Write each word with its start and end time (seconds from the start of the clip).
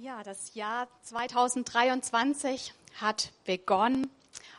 Ja, 0.00 0.22
das 0.22 0.54
Jahr 0.54 0.86
2023 1.02 2.72
hat 3.00 3.32
begonnen 3.44 4.08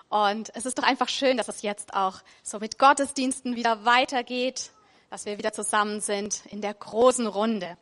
und 0.09 0.53
es 0.53 0.65
ist 0.65 0.77
doch 0.77 0.83
einfach 0.83 1.07
schön, 1.07 1.37
dass 1.37 1.47
es 1.47 1.61
jetzt 1.61 1.93
auch 1.93 2.19
so 2.43 2.59
mit 2.59 2.77
Gottesdiensten 2.77 3.55
wieder 3.55 3.85
weitergeht, 3.85 4.71
dass 5.09 5.25
wir 5.25 5.37
wieder 5.37 5.53
zusammen 5.53 6.01
sind 6.01 6.45
in 6.47 6.59
der 6.59 6.73
großen 6.73 7.25
Runde. 7.25 7.77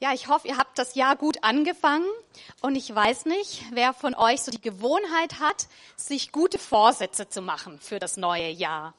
Ja, 0.00 0.14
ich 0.14 0.28
hoffe, 0.28 0.48
ihr 0.48 0.56
habt 0.56 0.78
das 0.78 0.94
Jahr 0.94 1.14
gut 1.14 1.44
angefangen 1.44 2.08
und 2.62 2.74
ich 2.74 2.94
weiß 2.94 3.26
nicht, 3.26 3.62
wer 3.72 3.92
von 3.92 4.14
euch 4.14 4.40
so 4.40 4.50
die 4.50 4.62
Gewohnheit 4.62 5.40
hat, 5.40 5.66
sich 5.96 6.32
gute 6.32 6.58
Vorsätze 6.58 7.28
zu 7.28 7.42
machen 7.42 7.78
für 7.80 7.98
das 7.98 8.16
neue 8.16 8.48
Jahr. 8.48 8.94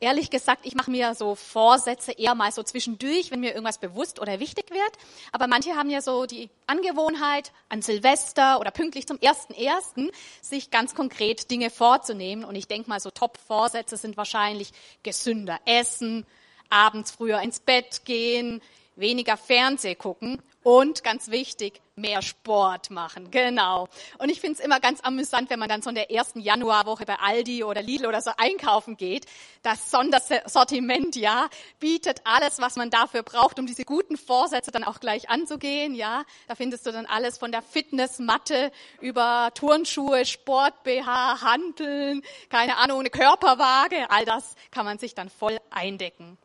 Ehrlich 0.00 0.30
gesagt, 0.30 0.64
ich 0.64 0.76
mache 0.76 0.92
mir 0.92 1.14
so 1.16 1.34
Vorsätze 1.34 2.12
eher 2.12 2.36
mal 2.36 2.52
so 2.52 2.62
zwischendurch, 2.62 3.32
wenn 3.32 3.40
mir 3.40 3.50
irgendwas 3.50 3.78
bewusst 3.78 4.20
oder 4.20 4.38
wichtig 4.38 4.70
wird. 4.70 4.92
Aber 5.32 5.48
manche 5.48 5.74
haben 5.74 5.90
ja 5.90 6.00
so 6.00 6.24
die 6.24 6.50
Angewohnheit, 6.66 7.50
an 7.68 7.82
Silvester 7.82 8.60
oder 8.60 8.70
pünktlich 8.70 9.08
zum 9.08 9.16
1.1. 9.18 10.12
sich 10.40 10.70
ganz 10.70 10.94
konkret 10.94 11.50
Dinge 11.50 11.70
vorzunehmen. 11.70 12.44
Und 12.44 12.54
ich 12.54 12.68
denke 12.68 12.88
mal, 12.88 13.00
so 13.00 13.10
Top-Vorsätze 13.10 13.96
sind 13.96 14.16
wahrscheinlich 14.16 14.72
gesünder 15.02 15.58
essen, 15.64 16.24
abends 16.70 17.10
früher 17.10 17.40
ins 17.40 17.58
Bett 17.58 18.04
gehen, 18.04 18.62
weniger 18.98 19.36
Fernseh 19.36 19.94
gucken 19.94 20.42
und 20.62 21.04
ganz 21.04 21.30
wichtig, 21.30 21.80
mehr 21.96 22.22
Sport 22.22 22.90
machen. 22.90 23.30
Genau. 23.30 23.88
Und 24.18 24.28
ich 24.28 24.40
finde 24.40 24.58
es 24.58 24.64
immer 24.64 24.80
ganz 24.80 25.00
amüsant, 25.00 25.50
wenn 25.50 25.58
man 25.58 25.68
dann 25.68 25.82
so 25.82 25.88
in 25.88 25.94
der 25.94 26.10
ersten 26.10 26.40
Januarwoche 26.40 27.04
bei 27.06 27.16
Aldi 27.16 27.64
oder 27.64 27.82
Lidl 27.82 28.06
oder 28.06 28.20
so 28.20 28.30
einkaufen 28.36 28.96
geht. 28.96 29.26
Das 29.62 29.90
Sondersortiment, 29.90 31.16
ja, 31.16 31.48
bietet 31.80 32.20
alles, 32.24 32.60
was 32.60 32.76
man 32.76 32.90
dafür 32.90 33.22
braucht, 33.22 33.58
um 33.58 33.66
diese 33.66 33.84
guten 33.84 34.16
Vorsätze 34.16 34.70
dann 34.70 34.84
auch 34.84 35.00
gleich 35.00 35.30
anzugehen, 35.30 35.94
ja. 35.94 36.24
Da 36.46 36.54
findest 36.54 36.86
du 36.86 36.92
dann 36.92 37.06
alles 37.06 37.38
von 37.38 37.52
der 37.52 37.62
Fitnessmatte 37.62 38.70
über 39.00 39.50
Turnschuhe, 39.54 40.24
Sport, 40.24 40.82
BH, 40.82 41.40
Hanteln, 41.42 42.22
keine 42.48 42.76
Ahnung, 42.76 43.00
eine 43.00 43.10
Körperwaage. 43.10 44.10
All 44.10 44.24
das 44.24 44.54
kann 44.70 44.84
man 44.84 44.98
sich 44.98 45.14
dann 45.14 45.30
voll 45.30 45.58
eindecken. 45.70 46.38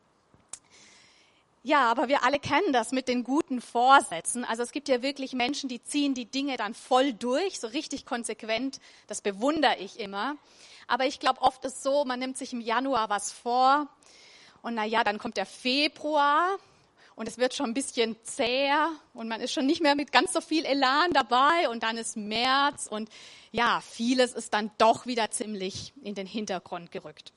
Ja, 1.66 1.90
aber 1.90 2.10
wir 2.10 2.26
alle 2.26 2.40
kennen 2.40 2.74
das 2.74 2.92
mit 2.92 3.08
den 3.08 3.24
guten 3.24 3.62
Vorsätzen. 3.62 4.44
Also 4.44 4.64
es 4.64 4.74
gibt 4.74 4.90
ja 4.90 5.02
wirklich 5.02 5.32
Menschen, 5.32 5.70
die 5.70 5.82
ziehen 5.82 6.14
die 6.14 6.26
Dinge 6.26 6.58
dann 6.58 6.74
voll 6.74 7.14
durch, 7.14 7.58
so 7.58 7.68
richtig 7.68 8.06
konsequent. 8.06 8.82
Das 9.08 9.22
bewundere 9.22 9.78
ich 9.80 9.98
immer. 9.98 10.36
Aber 10.88 11.06
ich 11.06 11.22
glaube, 11.22 11.42
oft 11.42 11.64
ist 11.64 11.82
so, 11.82 12.04
man 12.04 12.20
nimmt 12.20 12.38
sich 12.38 12.52
im 12.52 12.60
Januar 12.60 13.10
was 13.10 13.32
vor 13.32 13.88
und 14.62 14.76
na 14.76 14.84
ja, 14.84 15.06
dann 15.06 15.20
kommt 15.20 15.38
der 15.38 15.46
Februar 15.46 16.58
und 17.16 17.30
es 17.30 17.38
wird 17.38 17.54
schon 17.54 17.68
ein 17.68 17.74
bisschen 17.74 18.18
zäher 18.24 18.90
und 19.14 19.30
man 19.30 19.40
ist 19.40 19.54
schon 19.54 19.66
nicht 19.66 19.82
mehr 19.82 19.96
mit 19.96 20.12
ganz 20.12 20.34
so 20.34 20.42
viel 20.42 20.66
Elan 20.66 21.12
dabei 21.14 21.70
und 21.70 21.84
dann 21.84 21.96
ist 21.96 22.18
März 22.18 22.88
und 22.88 23.10
ja, 23.54 23.82
vieles 23.82 24.34
ist 24.34 24.54
dann 24.54 24.70
doch 24.78 25.06
wieder 25.06 25.32
ziemlich 25.32 25.94
in 26.04 26.14
den 26.14 26.28
Hintergrund 26.28 26.92
gerückt. 26.92 27.32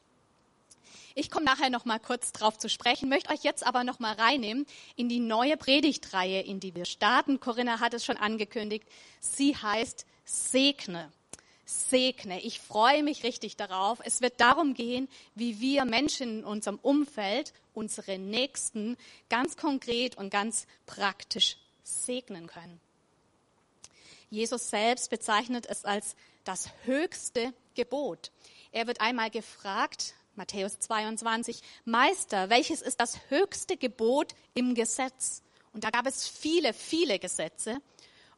Ich 1.18 1.30
komme 1.30 1.46
nachher 1.46 1.70
noch 1.70 1.86
mal 1.86 1.98
kurz 1.98 2.30
drauf 2.30 2.58
zu 2.58 2.68
sprechen, 2.68 3.08
möchte 3.08 3.30
euch 3.30 3.42
jetzt 3.42 3.66
aber 3.66 3.84
noch 3.84 4.00
mal 4.00 4.12
reinnehmen 4.12 4.66
in 4.96 5.08
die 5.08 5.18
neue 5.18 5.56
Predigtreihe, 5.56 6.42
in 6.42 6.60
die 6.60 6.74
wir 6.74 6.84
starten. 6.84 7.40
Corinna 7.40 7.80
hat 7.80 7.94
es 7.94 8.04
schon 8.04 8.18
angekündigt. 8.18 8.86
Sie 9.18 9.56
heißt 9.56 10.04
Segne. 10.26 11.10
Segne. 11.64 12.42
Ich 12.42 12.60
freue 12.60 13.02
mich 13.02 13.24
richtig 13.24 13.56
darauf. 13.56 14.00
Es 14.04 14.20
wird 14.20 14.42
darum 14.42 14.74
gehen, 14.74 15.08
wie 15.34 15.58
wir 15.58 15.86
Menschen 15.86 16.40
in 16.40 16.44
unserem 16.44 16.78
Umfeld, 16.82 17.54
unsere 17.72 18.18
Nächsten, 18.18 18.98
ganz 19.30 19.56
konkret 19.56 20.18
und 20.18 20.28
ganz 20.28 20.66
praktisch 20.84 21.56
segnen 21.82 22.46
können. 22.46 22.78
Jesus 24.28 24.68
selbst 24.68 25.08
bezeichnet 25.08 25.64
es 25.64 25.86
als 25.86 26.14
das 26.44 26.68
höchste 26.84 27.54
Gebot. 27.74 28.32
Er 28.70 28.86
wird 28.86 29.00
einmal 29.00 29.30
gefragt, 29.30 30.14
Matthäus 30.36 30.78
22, 30.78 31.60
Meister, 31.84 32.50
welches 32.50 32.82
ist 32.82 33.00
das 33.00 33.18
höchste 33.28 33.76
Gebot 33.76 34.34
im 34.54 34.74
Gesetz? 34.74 35.42
Und 35.72 35.84
da 35.84 35.90
gab 35.90 36.06
es 36.06 36.28
viele, 36.28 36.72
viele 36.72 37.18
Gesetze. 37.18 37.78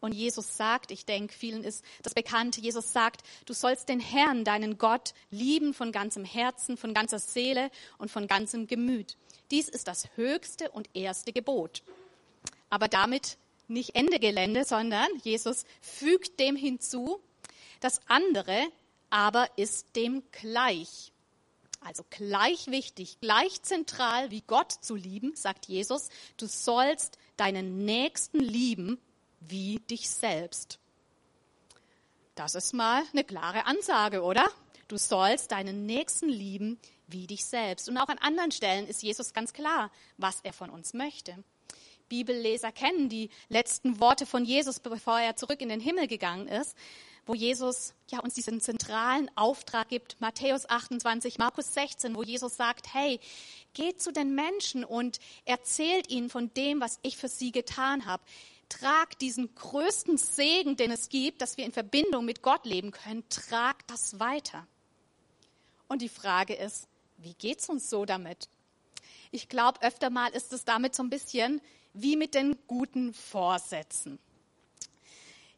Und 0.00 0.12
Jesus 0.12 0.56
sagt, 0.56 0.92
ich 0.92 1.06
denke, 1.06 1.34
vielen 1.34 1.64
ist 1.64 1.84
das 2.02 2.14
Bekannte, 2.14 2.60
Jesus 2.60 2.92
sagt, 2.92 3.22
du 3.46 3.52
sollst 3.52 3.88
den 3.88 3.98
Herrn, 3.98 4.44
deinen 4.44 4.78
Gott, 4.78 5.12
lieben 5.30 5.74
von 5.74 5.90
ganzem 5.90 6.24
Herzen, 6.24 6.76
von 6.76 6.94
ganzer 6.94 7.18
Seele 7.18 7.70
und 7.98 8.10
von 8.10 8.28
ganzem 8.28 8.68
Gemüt. 8.68 9.16
Dies 9.50 9.68
ist 9.68 9.88
das 9.88 10.08
höchste 10.14 10.70
und 10.70 10.88
erste 10.94 11.32
Gebot. 11.32 11.82
Aber 12.70 12.86
damit 12.86 13.38
nicht 13.66 13.96
Ende 13.96 14.20
Gelände, 14.20 14.64
sondern 14.64 15.08
Jesus 15.24 15.64
fügt 15.80 16.38
dem 16.38 16.54
hinzu, 16.54 17.20
das 17.80 18.00
andere 18.06 18.68
aber 19.10 19.48
ist 19.56 19.96
dem 19.96 20.22
gleich. 20.32 21.12
Also 21.80 22.04
gleich 22.10 22.66
wichtig, 22.66 23.18
gleich 23.20 23.62
zentral 23.62 24.30
wie 24.30 24.42
Gott 24.42 24.72
zu 24.72 24.94
lieben, 24.94 25.34
sagt 25.36 25.66
Jesus, 25.66 26.08
du 26.36 26.46
sollst 26.46 27.18
deinen 27.36 27.84
Nächsten 27.84 28.40
lieben 28.40 28.98
wie 29.40 29.78
dich 29.78 30.10
selbst. 30.10 30.78
Das 32.34 32.54
ist 32.54 32.72
mal 32.72 33.02
eine 33.12 33.24
klare 33.24 33.66
Ansage, 33.66 34.22
oder? 34.22 34.48
Du 34.88 34.96
sollst 34.96 35.52
deinen 35.52 35.86
Nächsten 35.86 36.28
lieben 36.28 36.78
wie 37.06 37.26
dich 37.26 37.44
selbst. 37.44 37.88
Und 37.88 37.96
auch 37.96 38.08
an 38.08 38.18
anderen 38.18 38.52
Stellen 38.52 38.86
ist 38.86 39.02
Jesus 39.02 39.32
ganz 39.32 39.52
klar, 39.52 39.90
was 40.16 40.40
er 40.42 40.52
von 40.52 40.70
uns 40.70 40.94
möchte. 40.94 41.42
Bibelleser 42.08 42.72
kennen 42.72 43.08
die 43.08 43.30
letzten 43.48 44.00
Worte 44.00 44.24
von 44.24 44.44
Jesus, 44.44 44.80
bevor 44.80 45.20
er 45.20 45.36
zurück 45.36 45.60
in 45.60 45.68
den 45.68 45.80
Himmel 45.80 46.06
gegangen 46.06 46.48
ist 46.48 46.76
wo 47.28 47.34
Jesus 47.34 47.92
ja, 48.10 48.20
uns 48.20 48.34
diesen 48.34 48.60
zentralen 48.62 49.30
Auftrag 49.36 49.90
gibt, 49.90 50.18
Matthäus 50.18 50.68
28, 50.68 51.36
Markus 51.38 51.74
16, 51.74 52.16
wo 52.16 52.22
Jesus 52.22 52.56
sagt, 52.56 52.94
hey, 52.94 53.20
geht 53.74 54.00
zu 54.00 54.12
den 54.12 54.34
Menschen 54.34 54.82
und 54.82 55.20
erzählt 55.44 56.08
ihnen 56.10 56.30
von 56.30 56.52
dem, 56.54 56.80
was 56.80 56.98
ich 57.02 57.18
für 57.18 57.28
sie 57.28 57.52
getan 57.52 58.06
habe. 58.06 58.22
Trag 58.70 59.18
diesen 59.18 59.54
größten 59.54 60.16
Segen, 60.16 60.76
den 60.76 60.90
es 60.90 61.10
gibt, 61.10 61.42
dass 61.42 61.58
wir 61.58 61.66
in 61.66 61.72
Verbindung 61.72 62.24
mit 62.24 62.40
Gott 62.40 62.64
leben 62.64 62.92
können, 62.92 63.24
trag 63.28 63.86
das 63.86 64.18
weiter. 64.18 64.66
Und 65.86 66.00
die 66.00 66.08
Frage 66.08 66.54
ist, 66.54 66.88
wie 67.18 67.34
geht's 67.34 67.68
uns 67.68 67.90
so 67.90 68.06
damit? 68.06 68.48
Ich 69.32 69.50
glaube, 69.50 69.82
öfter 69.82 70.08
mal 70.08 70.30
ist 70.30 70.54
es 70.54 70.64
damit 70.64 70.94
so 70.94 71.02
ein 71.02 71.10
bisschen 71.10 71.60
wie 71.92 72.16
mit 72.16 72.34
den 72.34 72.56
guten 72.66 73.12
Vorsätzen 73.12 74.18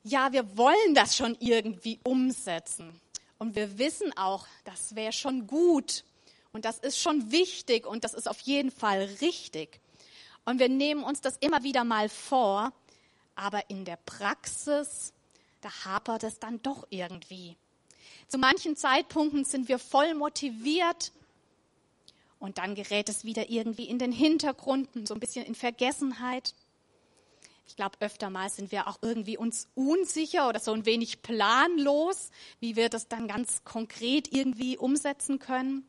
ja, 0.03 0.33
wir 0.33 0.56
wollen 0.56 0.94
das 0.94 1.16
schon 1.16 1.37
irgendwie 1.41 2.00
umsetzen. 2.05 3.00
Und 3.38 3.55
wir 3.55 3.78
wissen 3.78 4.16
auch, 4.16 4.47
das 4.65 4.94
wäre 4.94 5.12
schon 5.12 5.47
gut 5.47 6.05
und 6.53 6.65
das 6.65 6.78
ist 6.78 6.99
schon 6.99 7.33
wichtig 7.33 7.87
und 7.87 8.05
das 8.05 8.15
ist 8.15 8.28
auf 8.28 8.41
jeden 8.41 8.71
Fall 8.71 9.09
richtig. 9.21 9.81
Und 10.44 10.59
wir 10.59 10.69
nehmen 10.69 11.05
uns 11.05 11.21
das 11.21 11.37
immer 11.38 11.62
wieder 11.62 11.84
mal 11.84 12.09
vor, 12.09 12.72
aber 13.34 13.71
in 13.71 13.84
der 13.84 13.97
Praxis, 13.97 15.12
da 15.61 15.71
hapert 15.84 16.25
es 16.25 16.38
dann 16.38 16.61
doch 16.62 16.87
irgendwie. 16.91 17.56
Zu 18.28 18.38
manchen 18.38 18.77
Zeitpunkten 18.77 19.44
sind 19.44 19.69
wir 19.69 19.78
voll 19.78 20.15
motiviert 20.15 21.12
und 22.38 22.59
dann 22.59 22.75
gerät 22.75 23.09
es 23.09 23.25
wieder 23.25 23.50
irgendwie 23.50 23.84
in 23.84 23.99
den 23.99 24.12
Hintergrund, 24.12 24.88
so 25.06 25.15
ein 25.15 25.21
bisschen 25.21 25.44
in 25.44 25.55
Vergessenheit. 25.55 26.55
Ich 27.70 27.76
glaube, 27.76 27.98
öfter 28.00 28.31
mal 28.31 28.50
sind 28.50 28.72
wir 28.72 28.88
auch 28.88 28.98
irgendwie 29.00 29.38
uns 29.38 29.69
unsicher 29.76 30.48
oder 30.48 30.58
so 30.58 30.72
ein 30.72 30.86
wenig 30.86 31.22
planlos, 31.22 32.31
wie 32.58 32.75
wir 32.75 32.88
das 32.88 33.06
dann 33.06 33.28
ganz 33.28 33.62
konkret 33.62 34.34
irgendwie 34.34 34.76
umsetzen 34.76 35.38
können. 35.38 35.88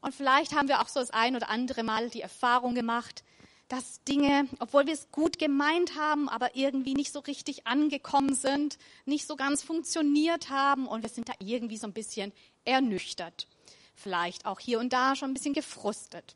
Und 0.00 0.16
vielleicht 0.16 0.52
haben 0.52 0.66
wir 0.66 0.82
auch 0.82 0.88
so 0.88 0.98
das 0.98 1.12
ein 1.12 1.36
oder 1.36 1.48
andere 1.48 1.84
Mal 1.84 2.10
die 2.10 2.22
Erfahrung 2.22 2.74
gemacht, 2.74 3.22
dass 3.68 4.02
Dinge, 4.02 4.48
obwohl 4.58 4.86
wir 4.86 4.94
es 4.94 5.12
gut 5.12 5.38
gemeint 5.38 5.96
haben, 5.96 6.28
aber 6.28 6.56
irgendwie 6.56 6.94
nicht 6.94 7.12
so 7.12 7.20
richtig 7.20 7.68
angekommen 7.68 8.34
sind, 8.34 8.76
nicht 9.04 9.28
so 9.28 9.36
ganz 9.36 9.62
funktioniert 9.62 10.50
haben 10.50 10.88
und 10.88 11.02
wir 11.02 11.08
sind 11.08 11.28
da 11.28 11.34
irgendwie 11.38 11.76
so 11.76 11.86
ein 11.86 11.92
bisschen 11.92 12.32
ernüchtert. 12.64 13.46
Vielleicht 13.94 14.44
auch 14.44 14.58
hier 14.58 14.80
und 14.80 14.92
da 14.92 15.14
schon 15.14 15.30
ein 15.30 15.34
bisschen 15.34 15.54
gefrustet. 15.54 16.34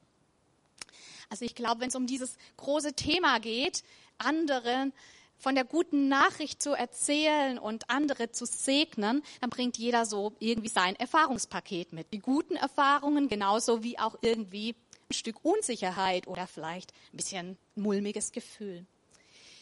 Also 1.28 1.44
ich 1.44 1.54
glaube, 1.54 1.80
wenn 1.80 1.88
es 1.88 1.96
um 1.96 2.06
dieses 2.06 2.36
große 2.56 2.94
Thema 2.94 3.38
geht, 3.40 3.82
anderen 4.18 4.92
von 5.38 5.54
der 5.54 5.64
guten 5.64 6.08
Nachricht 6.08 6.62
zu 6.62 6.72
erzählen 6.72 7.58
und 7.58 7.88
andere 7.90 8.32
zu 8.32 8.44
segnen, 8.44 9.22
dann 9.40 9.50
bringt 9.50 9.78
jeder 9.78 10.04
so 10.04 10.34
irgendwie 10.40 10.68
sein 10.68 10.96
Erfahrungspaket 10.96 11.92
mit. 11.92 12.12
Die 12.12 12.18
guten 12.18 12.56
Erfahrungen 12.56 13.28
genauso 13.28 13.82
wie 13.82 13.98
auch 13.98 14.16
irgendwie 14.20 14.74
ein 15.08 15.14
Stück 15.14 15.44
Unsicherheit 15.44 16.26
oder 16.26 16.46
vielleicht 16.46 16.92
ein 17.12 17.16
bisschen 17.16 17.58
mulmiges 17.76 18.32
Gefühl. 18.32 18.84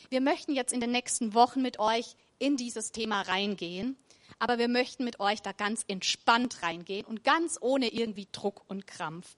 Wir 0.09 0.21
möchten 0.21 0.55
jetzt 0.55 0.73
in 0.73 0.81
den 0.81 0.93
nächsten 0.93 1.35
Wochen 1.35 1.63
mit 1.63 1.79
euch 1.79 2.17
in 2.39 2.57
dieses 2.57 2.93
Thema 2.93 3.23
reingehen, 3.23 3.97
aber 4.39 4.59
wir 4.59 4.69
möchten 4.69 5.05
mit 5.05 5.21
euch 5.21 5.43
da 5.43 5.53
ganz 5.53 5.85
entspannt 5.89 6.63
reingehen 6.63 7.05
und 7.07 7.25
ganz 7.25 7.59
ohne 7.61 7.89
irgendwie 7.89 8.29
Druck 8.33 8.63
und 8.69 8.87
Krampf. 8.87 9.37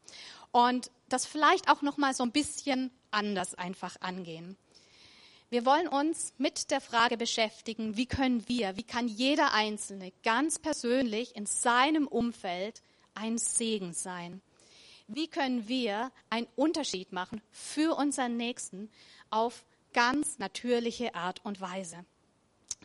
Und 0.51 0.91
das 1.09 1.27
vielleicht 1.27 1.71
auch 1.71 1.83
noch 1.83 1.97
mal 1.97 2.15
so 2.15 2.23
ein 2.23 2.33
bisschen 2.33 2.91
anders 3.11 3.55
einfach 3.55 3.97
angehen. 4.01 4.57
Wir 5.51 5.65
wollen 5.65 5.89
uns 5.89 6.35
mit 6.37 6.71
der 6.71 6.83
Frage 6.83 7.17
beschäftigen, 7.17 7.97
wie 7.97 8.05
können 8.05 8.47
wir, 8.49 8.77
wie 8.77 8.83
kann 8.83 9.09
jeder 9.09 9.55
Einzelne 9.55 10.13
ganz 10.23 10.59
persönlich 10.59 11.35
in 11.37 11.47
seinem 11.47 12.07
Umfeld 12.07 12.83
ein 13.15 13.39
Segen 13.39 13.95
sein? 13.95 14.43
Wie 15.07 15.27
können 15.27 15.67
wir 15.67 16.13
einen 16.29 16.49
Unterschied 16.55 17.13
machen 17.13 17.41
für 17.51 17.97
unseren 17.97 18.37
Nächsten 18.37 18.91
auf 19.31 19.65
ganz 19.95 20.39
natürliche 20.39 21.15
Art 21.15 21.43
und 21.47 21.63
Weise? 21.63 22.05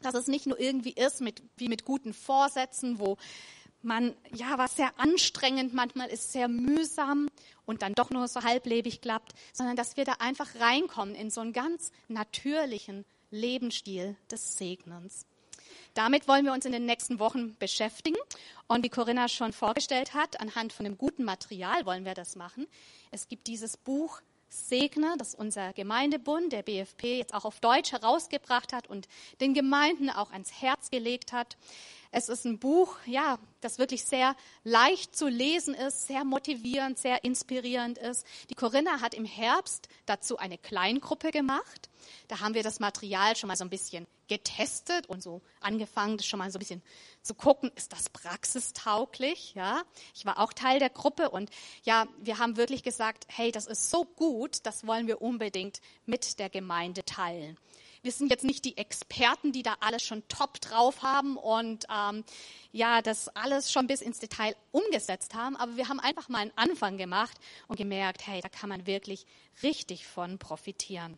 Dass 0.02 0.16
es 0.16 0.28
nicht 0.28 0.48
nur 0.48 0.58
irgendwie 0.58 0.94
ist 0.94 1.20
mit, 1.20 1.44
wie 1.58 1.68
mit 1.68 1.84
guten 1.84 2.14
Vorsätzen, 2.14 2.98
wo 2.98 3.18
man, 3.84 4.16
ja, 4.34 4.58
was 4.58 4.76
sehr 4.76 4.92
anstrengend 4.98 5.74
manchmal 5.74 6.10
ist, 6.10 6.32
sehr 6.32 6.48
mühsam 6.48 7.30
und 7.66 7.82
dann 7.82 7.94
doch 7.94 8.10
nur 8.10 8.28
so 8.28 8.44
halblebig 8.44 9.02
klappt, 9.02 9.34
sondern 9.52 9.76
dass 9.76 9.98
wir 9.98 10.06
da 10.06 10.14
einfach 10.20 10.50
reinkommen 10.60 11.16
in 11.16 11.30
so 11.30 11.42
einen 11.42 11.54
ganz 11.54 11.92
natürlichen 12.08 13.06
Lebensstil 13.32 14.16
des 14.32 14.58
Segnens. 14.58 15.26
Damit 15.94 16.28
wollen 16.28 16.46
wir 16.46 16.54
uns 16.54 16.66
in 16.66 16.72
den 16.72 16.86
nächsten 16.86 17.20
Wochen 17.20 17.56
beschäftigen. 17.58 18.18
Und 18.68 18.84
wie 18.84 18.90
Corinna 18.90 19.28
schon 19.28 19.54
vorgestellt 19.54 20.14
hat, 20.14 20.40
anhand 20.40 20.74
von 20.74 20.86
dem 20.86 20.98
guten 20.98 21.24
Material 21.24 21.86
wollen 21.86 22.06
wir 22.06 22.16
das 22.16 22.36
machen. 22.36 22.68
Es 23.12 23.28
gibt 23.28 23.48
dieses 23.48 23.78
Buch 23.78 24.22
Segne, 24.50 25.16
das 25.18 25.34
unser 25.36 25.74
Gemeindebund, 25.74 26.54
der 26.54 26.62
BFP, 26.62 27.18
jetzt 27.18 27.34
auch 27.34 27.46
auf 27.46 27.60
Deutsch 27.60 27.92
herausgebracht 27.92 28.72
hat 28.72 28.88
und 28.88 29.08
den 29.42 29.54
Gemeinden 29.54 30.10
auch 30.10 30.32
ans 30.32 30.62
Herz 30.62 30.92
gelegt 30.92 31.34
hat. 31.34 31.58
Es 32.16 32.30
ist 32.30 32.46
ein 32.46 32.60
Buch, 32.60 32.96
ja, 33.08 33.40
das 33.60 33.80
wirklich 33.80 34.06
sehr 34.06 34.36
leicht 34.64 35.16
zu 35.16 35.28
lesen 35.28 35.74
ist, 35.74 36.06
sehr 36.06 36.24
motivierend, 36.24 37.00
sehr 37.00 37.24
inspirierend 37.24 37.98
ist. 37.98 38.24
Die 38.52 38.54
Corinna 38.54 39.02
hat 39.02 39.16
im 39.16 39.26
Herbst 39.26 39.90
dazu 40.06 40.38
eine 40.38 40.60
Kleingruppe 40.60 41.32
gemacht. 41.32 41.90
Da 42.28 42.40
haben 42.40 42.54
wir 42.54 42.62
das 42.62 42.80
Material 42.80 43.36
schon 43.36 43.48
mal 43.48 43.56
so 43.56 43.64
ein 43.64 43.72
bisschen 43.72 44.06
getestet 44.28 45.08
und 45.08 45.24
so 45.24 45.42
angefangen, 45.60 46.20
schon 46.20 46.38
mal 46.38 46.52
so 46.52 46.58
ein 46.58 46.60
bisschen 46.60 46.84
zu 47.24 47.34
gucken, 47.34 47.72
ist 47.76 47.92
das 47.92 48.12
praxistauglich? 48.12 49.56
Ja, 49.56 49.82
ich 50.14 50.24
war 50.24 50.38
auch 50.38 50.54
Teil 50.54 50.78
der 50.78 50.92
Gruppe 50.92 51.32
und 51.32 51.50
ja, 51.84 52.06
wir 52.20 52.38
haben 52.38 52.58
wirklich 52.58 52.84
gesagt, 52.84 53.26
hey, 53.28 53.52
das 53.52 53.66
ist 53.66 53.90
so 53.90 54.06
gut, 54.06 54.60
das 54.68 54.86
wollen 54.86 55.08
wir 55.08 55.20
unbedingt 55.24 55.82
mit 56.06 56.38
der 56.38 56.52
Gemeinde 56.52 57.04
teilen. 57.06 57.58
Wir 58.04 58.12
sind 58.12 58.30
jetzt 58.30 58.44
nicht 58.44 58.66
die 58.66 58.78
Experten, 58.78 59.54
die 59.54 59.64
da 59.64 59.78
alles 59.80 60.04
schon 60.04 60.28
top 60.28 60.60
drauf 60.60 61.04
haben 61.04 61.38
und 61.38 61.86
ähm, 61.90 62.26
ja, 62.74 63.02
das 63.02 63.30
alles 63.30 63.72
schon 63.72 63.88
bis 63.88 64.02
ins 64.02 64.20
Detail 64.20 64.58
umgesetzt 64.72 65.36
haben, 65.36 65.56
aber 65.56 65.78
wir 65.78 65.88
haben 65.88 66.02
einfach 66.02 66.28
mal 66.28 66.40
einen 66.40 66.52
Anfang 66.58 66.98
gemacht 66.98 67.38
und 67.70 67.78
gemerkt, 67.78 68.28
hey, 68.28 68.42
da 68.42 68.50
kann 68.50 68.68
man 68.68 68.86
wirklich 68.88 69.26
richtig 69.64 70.06
von 70.06 70.38
profitieren. 70.38 71.18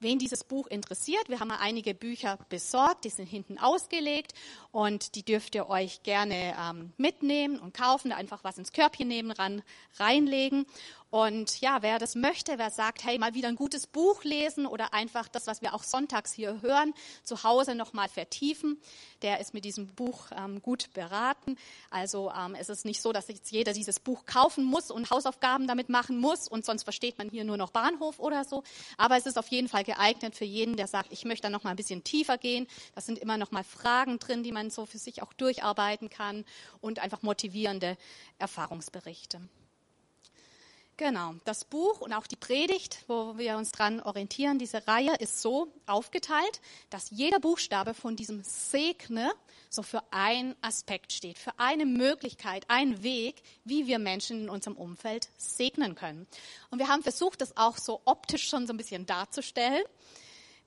Wen 0.00 0.20
dieses 0.20 0.44
Buch 0.44 0.68
interessiert, 0.68 1.28
wir 1.28 1.40
haben 1.40 1.48
mal 1.48 1.58
einige 1.58 1.92
Bücher 1.92 2.38
besorgt, 2.50 3.04
die 3.04 3.10
sind 3.10 3.26
hinten 3.26 3.58
ausgelegt 3.58 4.32
und 4.70 5.16
die 5.16 5.24
dürft 5.24 5.56
ihr 5.56 5.68
euch 5.68 6.04
gerne 6.04 6.54
ähm, 6.56 6.92
mitnehmen 6.98 7.58
und 7.58 7.74
kaufen, 7.74 8.12
einfach 8.12 8.44
was 8.44 8.58
ins 8.58 8.70
Körbchen 8.72 9.08
nehmen, 9.08 9.32
ran, 9.32 9.60
reinlegen. 9.96 10.66
Und 11.10 11.62
ja, 11.62 11.80
wer 11.80 11.98
das 11.98 12.14
möchte, 12.14 12.58
wer 12.58 12.70
sagt, 12.70 13.02
hey, 13.02 13.18
mal 13.18 13.32
wieder 13.32 13.48
ein 13.48 13.56
gutes 13.56 13.86
Buch 13.86 14.24
lesen 14.24 14.66
oder 14.66 14.92
einfach 14.92 15.26
das, 15.28 15.46
was 15.46 15.62
wir 15.62 15.74
auch 15.74 15.82
sonntags 15.82 16.32
hier 16.32 16.60
hören, 16.60 16.92
zu 17.22 17.44
Hause 17.44 17.74
nochmal 17.74 18.08
vertiefen, 18.08 18.78
der 19.22 19.40
ist 19.40 19.54
mit 19.54 19.64
diesem 19.64 19.86
Buch 19.86 20.26
ähm, 20.36 20.60
gut 20.60 20.92
beraten. 20.92 21.56
Also 21.88 22.30
ähm, 22.30 22.54
es 22.54 22.68
ist 22.68 22.84
nicht 22.84 23.00
so, 23.00 23.12
dass 23.12 23.28
jetzt 23.28 23.50
jeder 23.50 23.72
dieses 23.72 24.00
Buch 24.00 24.26
kaufen 24.26 24.64
muss 24.64 24.90
und 24.90 25.10
Hausaufgaben 25.10 25.66
damit 25.66 25.88
machen 25.88 26.18
muss 26.18 26.46
und 26.46 26.66
sonst 26.66 26.82
versteht 26.82 27.16
man 27.16 27.30
hier 27.30 27.44
nur 27.44 27.56
noch 27.56 27.70
Bahnhof 27.70 28.18
oder 28.18 28.44
so. 28.44 28.62
Aber 28.98 29.16
es 29.16 29.24
ist 29.24 29.38
auf 29.38 29.48
jeden 29.48 29.68
Fall 29.68 29.84
geeignet 29.84 30.34
für 30.34 30.44
jeden, 30.44 30.76
der 30.76 30.88
sagt, 30.88 31.10
ich 31.10 31.24
möchte 31.24 31.44
da 31.44 31.50
noch 31.50 31.64
mal 31.64 31.70
ein 31.70 31.76
bisschen 31.76 32.04
tiefer 32.04 32.36
gehen. 32.36 32.66
Das 32.94 33.06
sind 33.06 33.18
immer 33.18 33.38
noch 33.38 33.50
mal 33.50 33.64
Fragen 33.64 34.18
drin, 34.18 34.42
die 34.42 34.52
man 34.52 34.68
so 34.68 34.84
für 34.84 34.98
sich 34.98 35.22
auch 35.22 35.32
durcharbeiten 35.32 36.10
kann 36.10 36.44
und 36.82 36.98
einfach 36.98 37.22
motivierende 37.22 37.96
Erfahrungsberichte. 38.38 39.40
Genau, 40.98 41.36
das 41.44 41.64
Buch 41.64 42.00
und 42.00 42.12
auch 42.12 42.26
die 42.26 42.34
Predigt, 42.34 43.04
wo 43.06 43.38
wir 43.38 43.56
uns 43.56 43.70
dran 43.70 44.00
orientieren, 44.00 44.58
diese 44.58 44.84
Reihe 44.88 45.14
ist 45.20 45.40
so 45.40 45.72
aufgeteilt, 45.86 46.60
dass 46.90 47.10
jeder 47.10 47.38
Buchstabe 47.38 47.94
von 47.94 48.16
diesem 48.16 48.42
Segne 48.42 49.30
so 49.70 49.84
für 49.84 50.02
einen 50.10 50.56
Aspekt 50.60 51.12
steht, 51.12 51.38
für 51.38 51.56
eine 51.56 51.86
Möglichkeit, 51.86 52.68
einen 52.68 53.04
Weg, 53.04 53.42
wie 53.62 53.86
wir 53.86 54.00
Menschen 54.00 54.40
in 54.40 54.48
unserem 54.50 54.76
Umfeld 54.76 55.28
segnen 55.36 55.94
können. 55.94 56.26
Und 56.70 56.80
wir 56.80 56.88
haben 56.88 57.04
versucht, 57.04 57.42
das 57.42 57.56
auch 57.56 57.76
so 57.76 58.00
optisch 58.04 58.48
schon 58.48 58.66
so 58.66 58.72
ein 58.72 58.76
bisschen 58.76 59.06
darzustellen 59.06 59.84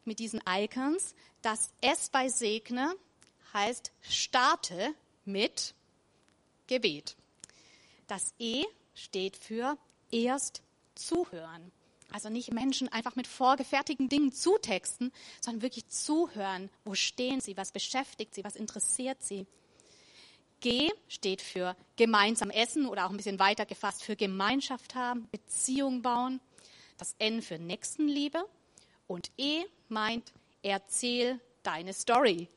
mit 0.06 0.20
diesen 0.20 0.42
Icons. 0.48 1.14
Das 1.42 1.74
S 1.82 2.10
bei 2.10 2.30
Segne 2.30 2.96
heißt 3.54 3.92
starte 4.00 4.96
mit 5.26 5.76
Gebet. 6.68 7.18
Das 8.08 8.34
E 8.40 8.64
steht 8.94 9.36
für 9.36 9.78
erst 10.12 10.62
zuhören. 10.96 11.72
Also 12.12 12.30
nicht 12.30 12.54
Menschen 12.54 12.90
einfach 12.90 13.16
mit 13.16 13.28
vorgefertigten 13.28 14.10
Dingen 14.10 14.34
zutexten, 14.34 15.12
sondern 15.40 15.62
wirklich 15.62 15.88
zuhören. 15.88 16.70
Wo 16.84 16.94
stehen 16.94 17.40
sie? 17.40 17.56
Was 17.56 17.72
beschäftigt 17.72 18.36
sie? 18.36 18.44
Was 18.44 18.56
interessiert 18.56 19.24
sie? 19.24 19.48
G 20.60 20.90
steht 21.08 21.42
für 21.42 21.76
gemeinsam 21.96 22.50
essen 22.52 22.86
oder 22.86 23.06
auch 23.06 23.10
ein 23.10 23.18
bisschen 23.18 23.40
weiter 23.40 23.66
gefasst 23.66 24.04
für 24.04 24.16
Gemeinschaft 24.16 24.94
haben, 24.94 25.28
Beziehung 25.32 26.02
bauen. 26.02 26.40
Das 26.98 27.16
N 27.18 27.42
für 27.42 27.58
Nächstenliebe. 27.58 28.44
Und 29.08 29.32
E 29.38 29.64
meint 29.90 30.34
erzähl 30.62 31.40
deine 31.64 31.94
Story. 31.94 32.48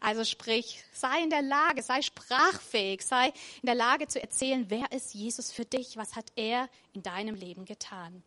Also 0.00 0.24
sprich, 0.24 0.82
sei 0.92 1.22
in 1.22 1.30
der 1.30 1.42
Lage, 1.42 1.82
sei 1.82 2.02
sprachfähig, 2.02 3.02
sei 3.02 3.28
in 3.62 3.66
der 3.66 3.74
Lage 3.74 4.08
zu 4.08 4.20
erzählen, 4.20 4.66
wer 4.68 4.92
ist 4.92 5.14
Jesus 5.14 5.50
für 5.52 5.64
dich, 5.64 5.96
was 5.96 6.16
hat 6.16 6.26
er 6.36 6.68
in 6.92 7.02
deinem 7.02 7.34
Leben 7.34 7.64
getan. 7.64 8.22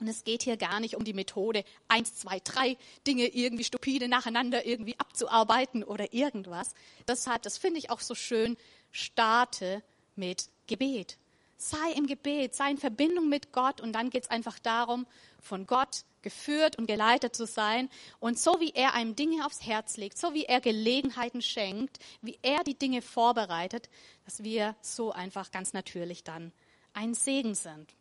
Und 0.00 0.08
es 0.08 0.24
geht 0.24 0.42
hier 0.42 0.56
gar 0.56 0.80
nicht 0.80 0.96
um 0.96 1.04
die 1.04 1.12
Methode, 1.12 1.64
eins, 1.88 2.14
zwei, 2.14 2.40
drei 2.40 2.76
Dinge 3.06 3.26
irgendwie 3.26 3.64
stupide 3.64 4.08
nacheinander 4.08 4.64
irgendwie 4.64 4.98
abzuarbeiten 4.98 5.82
oder 5.82 6.12
irgendwas. 6.12 6.74
Deshalb, 7.06 7.42
das 7.42 7.58
finde 7.58 7.78
ich 7.78 7.90
auch 7.90 8.00
so 8.00 8.14
schön, 8.14 8.56
starte 8.92 9.82
mit 10.14 10.50
Gebet. 10.66 11.18
Sei 11.56 11.92
im 11.96 12.06
Gebet, 12.06 12.54
sei 12.54 12.70
in 12.70 12.78
Verbindung 12.78 13.28
mit 13.28 13.52
Gott 13.52 13.80
und 13.80 13.92
dann 13.92 14.10
geht 14.10 14.24
es 14.24 14.30
einfach 14.30 14.58
darum, 14.60 15.06
von 15.40 15.66
Gott 15.66 16.04
geführt 16.22 16.76
und 16.76 16.86
geleitet 16.86 17.34
zu 17.34 17.46
sein. 17.46 17.88
Und 18.20 18.38
so 18.38 18.60
wie 18.60 18.72
er 18.74 18.94
einem 18.94 19.16
Dinge 19.16 19.46
aufs 19.46 19.64
Herz 19.66 19.96
legt, 19.96 20.18
so 20.18 20.34
wie 20.34 20.44
er 20.44 20.60
Gelegenheiten 20.60 21.42
schenkt, 21.42 21.98
wie 22.22 22.38
er 22.42 22.64
die 22.64 22.78
Dinge 22.78 23.02
vorbereitet, 23.02 23.88
dass 24.24 24.42
wir 24.42 24.76
so 24.80 25.12
einfach 25.12 25.50
ganz 25.50 25.72
natürlich 25.72 26.24
dann 26.24 26.52
ein 26.92 27.14
Segen 27.14 27.54
sind. 27.54 27.94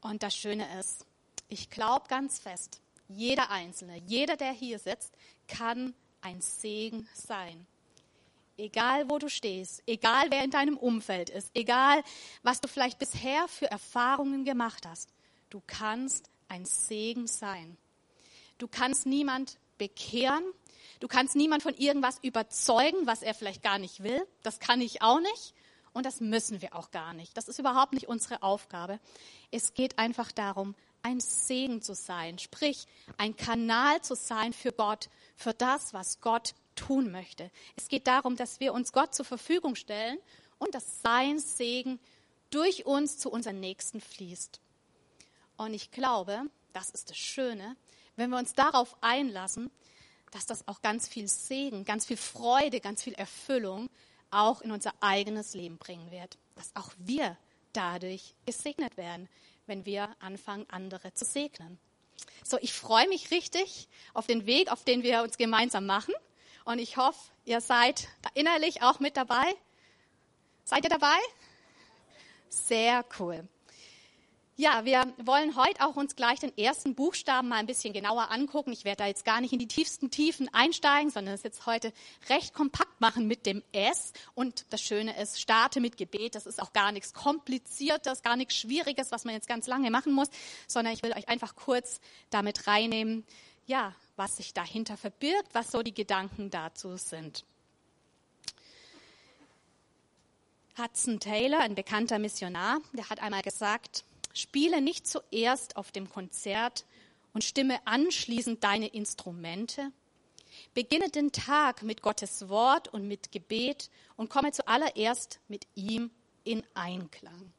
Und 0.00 0.22
das 0.22 0.34
Schöne 0.34 0.66
ist, 0.78 1.06
ich 1.48 1.70
glaube 1.70 2.06
ganz 2.08 2.38
fest, 2.38 2.80
jeder 3.08 3.50
Einzelne, 3.50 3.98
jeder, 4.06 4.36
der 4.36 4.52
hier 4.52 4.78
sitzt, 4.78 5.14
kann 5.48 5.94
ein 6.20 6.40
Segen 6.40 7.08
sein. 7.14 7.66
Egal 8.56 9.08
wo 9.08 9.18
du 9.18 9.28
stehst, 9.28 9.82
egal 9.86 10.30
wer 10.30 10.44
in 10.44 10.50
deinem 10.50 10.76
Umfeld 10.76 11.30
ist, 11.30 11.50
egal 11.54 12.02
was 12.42 12.60
du 12.60 12.68
vielleicht 12.68 12.98
bisher 12.98 13.48
für 13.48 13.70
Erfahrungen 13.70 14.44
gemacht 14.44 14.86
hast, 14.86 15.08
du 15.48 15.62
kannst 15.66 16.30
ein 16.50 16.64
Segen 16.64 17.26
sein. 17.26 17.76
Du 18.58 18.68
kannst 18.68 19.06
niemand 19.06 19.58
bekehren. 19.78 20.44
Du 20.98 21.08
kannst 21.08 21.34
niemand 21.34 21.62
von 21.62 21.74
irgendwas 21.74 22.18
überzeugen, 22.22 23.06
was 23.06 23.22
er 23.22 23.34
vielleicht 23.34 23.62
gar 23.62 23.78
nicht 23.78 24.02
will. 24.02 24.26
Das 24.42 24.58
kann 24.60 24.80
ich 24.80 25.00
auch 25.00 25.20
nicht. 25.20 25.54
Und 25.92 26.06
das 26.06 26.20
müssen 26.20 26.60
wir 26.60 26.76
auch 26.76 26.90
gar 26.90 27.14
nicht. 27.14 27.36
Das 27.36 27.48
ist 27.48 27.58
überhaupt 27.58 27.94
nicht 27.94 28.08
unsere 28.08 28.42
Aufgabe. 28.42 29.00
Es 29.50 29.74
geht 29.74 29.98
einfach 29.98 30.30
darum, 30.30 30.74
ein 31.02 31.20
Segen 31.20 31.80
zu 31.80 31.94
sein, 31.94 32.38
sprich 32.38 32.86
ein 33.16 33.34
Kanal 33.36 34.02
zu 34.02 34.14
sein 34.14 34.52
für 34.52 34.72
Gott, 34.72 35.08
für 35.34 35.54
das, 35.54 35.94
was 35.94 36.20
Gott 36.20 36.54
tun 36.74 37.10
möchte. 37.10 37.50
Es 37.76 37.88
geht 37.88 38.06
darum, 38.06 38.36
dass 38.36 38.60
wir 38.60 38.74
uns 38.74 38.92
Gott 38.92 39.14
zur 39.14 39.24
Verfügung 39.24 39.74
stellen 39.74 40.18
und 40.58 40.74
dass 40.74 41.02
sein 41.02 41.38
Segen 41.38 41.98
durch 42.50 42.86
uns 42.86 43.18
zu 43.18 43.30
unseren 43.30 43.60
Nächsten 43.60 44.00
fließt. 44.00 44.60
Und 45.60 45.74
ich 45.74 45.90
glaube, 45.90 46.40
das 46.72 46.88
ist 46.88 47.10
das 47.10 47.18
Schöne, 47.18 47.76
wenn 48.16 48.30
wir 48.30 48.38
uns 48.38 48.54
darauf 48.54 48.96
einlassen, 49.02 49.70
dass 50.30 50.46
das 50.46 50.66
auch 50.66 50.80
ganz 50.80 51.06
viel 51.06 51.28
Segen, 51.28 51.84
ganz 51.84 52.06
viel 52.06 52.16
Freude, 52.16 52.80
ganz 52.80 53.02
viel 53.02 53.12
Erfüllung 53.12 53.90
auch 54.30 54.62
in 54.62 54.72
unser 54.72 54.94
eigenes 55.02 55.52
Leben 55.52 55.76
bringen 55.76 56.10
wird. 56.10 56.38
Dass 56.54 56.74
auch 56.74 56.90
wir 56.96 57.36
dadurch 57.74 58.34
gesegnet 58.46 58.96
werden, 58.96 59.28
wenn 59.66 59.84
wir 59.84 60.08
anfangen, 60.20 60.64
andere 60.70 61.12
zu 61.12 61.26
segnen. 61.26 61.78
So, 62.42 62.56
ich 62.62 62.72
freue 62.72 63.08
mich 63.08 63.30
richtig 63.30 63.86
auf 64.14 64.26
den 64.26 64.46
Weg, 64.46 64.72
auf 64.72 64.84
den 64.84 65.02
wir 65.02 65.22
uns 65.22 65.36
gemeinsam 65.36 65.84
machen. 65.84 66.14
Und 66.64 66.78
ich 66.78 66.96
hoffe, 66.96 67.20
ihr 67.44 67.60
seid 67.60 68.08
innerlich 68.32 68.80
auch 68.80 68.98
mit 68.98 69.14
dabei. 69.18 69.54
Seid 70.64 70.84
ihr 70.84 70.90
dabei? 70.90 71.18
Sehr 72.48 73.04
cool. 73.18 73.46
Ja, 74.60 74.84
wir 74.84 75.10
wollen 75.16 75.56
heute 75.56 75.80
auch 75.80 75.96
uns 75.96 76.16
gleich 76.16 76.38
den 76.38 76.54
ersten 76.58 76.94
Buchstaben 76.94 77.48
mal 77.48 77.56
ein 77.56 77.66
bisschen 77.66 77.94
genauer 77.94 78.30
angucken. 78.30 78.72
Ich 78.72 78.84
werde 78.84 78.98
da 78.98 79.06
jetzt 79.06 79.24
gar 79.24 79.40
nicht 79.40 79.54
in 79.54 79.58
die 79.58 79.66
tiefsten 79.66 80.10
Tiefen 80.10 80.52
einsteigen, 80.52 81.10
sondern 81.10 81.32
es 81.32 81.42
jetzt 81.44 81.64
heute 81.64 81.94
recht 82.28 82.52
kompakt 82.52 83.00
machen 83.00 83.26
mit 83.26 83.46
dem 83.46 83.62
S. 83.72 84.12
Und 84.34 84.66
das 84.68 84.82
Schöne 84.82 85.18
ist, 85.18 85.40
starte 85.40 85.80
mit 85.80 85.96
Gebet. 85.96 86.34
Das 86.34 86.44
ist 86.44 86.60
auch 86.60 86.74
gar 86.74 86.92
nichts 86.92 87.14
Kompliziertes, 87.14 88.20
gar 88.20 88.36
nichts 88.36 88.54
Schwieriges, 88.54 89.10
was 89.10 89.24
man 89.24 89.32
jetzt 89.32 89.48
ganz 89.48 89.66
lange 89.66 89.90
machen 89.90 90.12
muss, 90.12 90.28
sondern 90.66 90.92
ich 90.92 91.02
will 91.02 91.14
euch 91.14 91.30
einfach 91.30 91.56
kurz 91.56 91.98
damit 92.28 92.66
reinnehmen, 92.66 93.24
ja, 93.64 93.94
was 94.16 94.36
sich 94.36 94.52
dahinter 94.52 94.98
verbirgt, 94.98 95.54
was 95.54 95.70
so 95.70 95.82
die 95.82 95.94
Gedanken 95.94 96.50
dazu 96.50 96.98
sind. 96.98 97.46
Hudson 100.76 101.18
Taylor, 101.18 101.60
ein 101.60 101.74
bekannter 101.74 102.18
Missionar, 102.18 102.80
der 102.92 103.08
hat 103.08 103.20
einmal 103.20 103.40
gesagt, 103.40 104.04
Spiele 104.32 104.80
nicht 104.80 105.06
zuerst 105.06 105.76
auf 105.76 105.92
dem 105.92 106.08
Konzert 106.08 106.84
und 107.32 107.44
stimme 107.44 107.78
anschließend 107.86 108.62
deine 108.62 108.88
Instrumente. 108.88 109.92
Beginne 110.74 111.08
den 111.08 111.32
Tag 111.32 111.82
mit 111.82 112.02
Gottes 112.02 112.48
Wort 112.48 112.88
und 112.88 113.06
mit 113.06 113.32
Gebet 113.32 113.90
und 114.16 114.30
komme 114.30 114.52
zuallererst 114.52 115.40
mit 115.48 115.66
ihm 115.74 116.10
in 116.44 116.62
Einklang. 116.74 117.52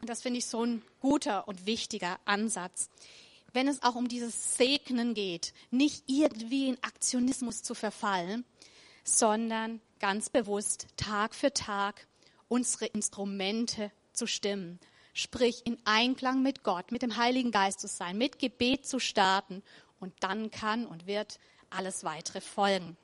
Und 0.00 0.08
das 0.08 0.22
finde 0.22 0.38
ich 0.38 0.46
so 0.46 0.64
ein 0.64 0.82
guter 1.00 1.46
und 1.46 1.66
wichtiger 1.66 2.18
Ansatz. 2.24 2.90
Wenn 3.52 3.68
es 3.68 3.82
auch 3.82 3.94
um 3.94 4.08
dieses 4.08 4.56
Segnen 4.56 5.14
geht, 5.14 5.52
nicht 5.70 6.04
irgendwie 6.06 6.68
in 6.68 6.82
Aktionismus 6.82 7.62
zu 7.62 7.74
verfallen, 7.74 8.44
sondern 9.04 9.80
ganz 10.00 10.30
bewusst 10.30 10.86
Tag 10.96 11.34
für 11.34 11.52
Tag 11.52 12.06
unsere 12.48 12.86
Instrumente 12.86 13.92
zu 14.12 14.26
stimmen. 14.26 14.78
Sprich, 15.14 15.62
in 15.66 15.78
Einklang 15.84 16.42
mit 16.42 16.62
Gott, 16.62 16.90
mit 16.90 17.02
dem 17.02 17.16
Heiligen 17.16 17.50
Geist 17.50 17.80
zu 17.80 17.88
sein, 17.88 18.16
mit 18.16 18.38
Gebet 18.38 18.86
zu 18.86 18.98
starten. 18.98 19.62
Und 20.00 20.14
dann 20.20 20.50
kann 20.50 20.86
und 20.86 21.06
wird 21.06 21.38
alles 21.70 22.04
weitere 22.04 22.40
folgen. 22.40 22.96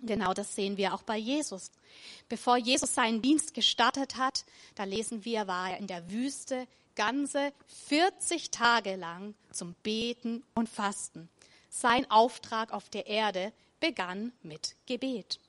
Genau 0.00 0.34
das 0.34 0.54
sehen 0.54 0.76
wir 0.76 0.92
auch 0.92 1.02
bei 1.02 1.16
Jesus. 1.16 1.70
Bevor 2.28 2.56
Jesus 2.56 2.94
seinen 2.94 3.22
Dienst 3.22 3.54
gestartet 3.54 4.16
hat, 4.16 4.44
da 4.74 4.84
lesen 4.84 5.24
wir, 5.24 5.46
war 5.46 5.70
er 5.70 5.78
in 5.78 5.86
der 5.86 6.10
Wüste 6.10 6.66
ganze 6.94 7.52
40 7.88 8.50
Tage 8.50 8.96
lang 8.96 9.34
zum 9.50 9.74
Beten 9.82 10.44
und 10.54 10.68
Fasten. 10.68 11.28
Sein 11.70 12.10
Auftrag 12.10 12.72
auf 12.72 12.88
der 12.88 13.06
Erde 13.06 13.52
begann 13.80 14.32
mit 14.42 14.76
Gebet. 14.86 15.40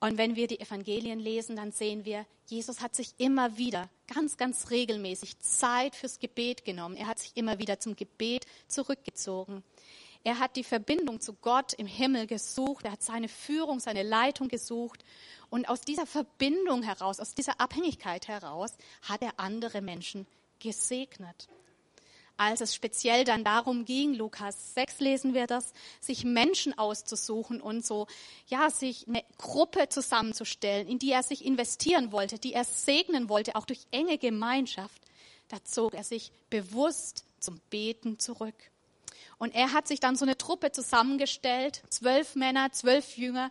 Und 0.00 0.16
wenn 0.16 0.36
wir 0.36 0.46
die 0.46 0.60
Evangelien 0.60 1.18
lesen, 1.18 1.56
dann 1.56 1.72
sehen 1.72 2.04
wir, 2.04 2.24
Jesus 2.46 2.80
hat 2.80 2.94
sich 2.94 3.14
immer 3.18 3.56
wieder 3.58 3.90
ganz, 4.06 4.36
ganz 4.36 4.70
regelmäßig 4.70 5.40
Zeit 5.40 5.96
fürs 5.96 6.20
Gebet 6.20 6.64
genommen. 6.64 6.96
Er 6.96 7.08
hat 7.08 7.18
sich 7.18 7.36
immer 7.36 7.58
wieder 7.58 7.80
zum 7.80 7.96
Gebet 7.96 8.46
zurückgezogen. 8.68 9.64
Er 10.22 10.38
hat 10.38 10.56
die 10.56 10.64
Verbindung 10.64 11.20
zu 11.20 11.34
Gott 11.34 11.72
im 11.72 11.86
Himmel 11.86 12.26
gesucht. 12.26 12.84
Er 12.84 12.92
hat 12.92 13.02
seine 13.02 13.28
Führung, 13.28 13.80
seine 13.80 14.02
Leitung 14.02 14.48
gesucht. 14.48 15.04
Und 15.50 15.68
aus 15.68 15.80
dieser 15.80 16.06
Verbindung 16.06 16.82
heraus, 16.82 17.18
aus 17.18 17.34
dieser 17.34 17.60
Abhängigkeit 17.60 18.28
heraus, 18.28 18.76
hat 19.02 19.22
er 19.22 19.38
andere 19.38 19.80
Menschen 19.80 20.26
gesegnet 20.60 21.48
als 22.38 22.60
es 22.60 22.74
speziell 22.74 23.24
dann 23.24 23.44
darum 23.44 23.84
ging, 23.84 24.14
Lukas 24.14 24.74
6 24.74 25.00
lesen 25.00 25.34
wir 25.34 25.46
das, 25.46 25.72
sich 26.00 26.24
Menschen 26.24 26.78
auszusuchen 26.78 27.60
und 27.60 27.84
so, 27.84 28.06
ja, 28.46 28.70
sich 28.70 29.06
eine 29.08 29.24
Gruppe 29.36 29.88
zusammenzustellen, 29.88 30.86
in 30.86 30.98
die 30.98 31.10
er 31.10 31.24
sich 31.24 31.44
investieren 31.44 32.12
wollte, 32.12 32.38
die 32.38 32.54
er 32.54 32.64
segnen 32.64 33.28
wollte, 33.28 33.56
auch 33.56 33.66
durch 33.66 33.80
enge 33.90 34.18
Gemeinschaft, 34.18 35.02
da 35.48 35.62
zog 35.64 35.94
er 35.94 36.04
sich 36.04 36.30
bewusst 36.48 37.24
zum 37.40 37.60
Beten 37.70 38.20
zurück. 38.20 38.54
Und 39.38 39.54
er 39.54 39.72
hat 39.72 39.88
sich 39.88 39.98
dann 39.98 40.16
so 40.16 40.24
eine 40.24 40.38
Truppe 40.38 40.70
zusammengestellt, 40.70 41.82
zwölf 41.90 42.36
Männer, 42.36 42.70
zwölf 42.72 43.16
Jünger, 43.16 43.50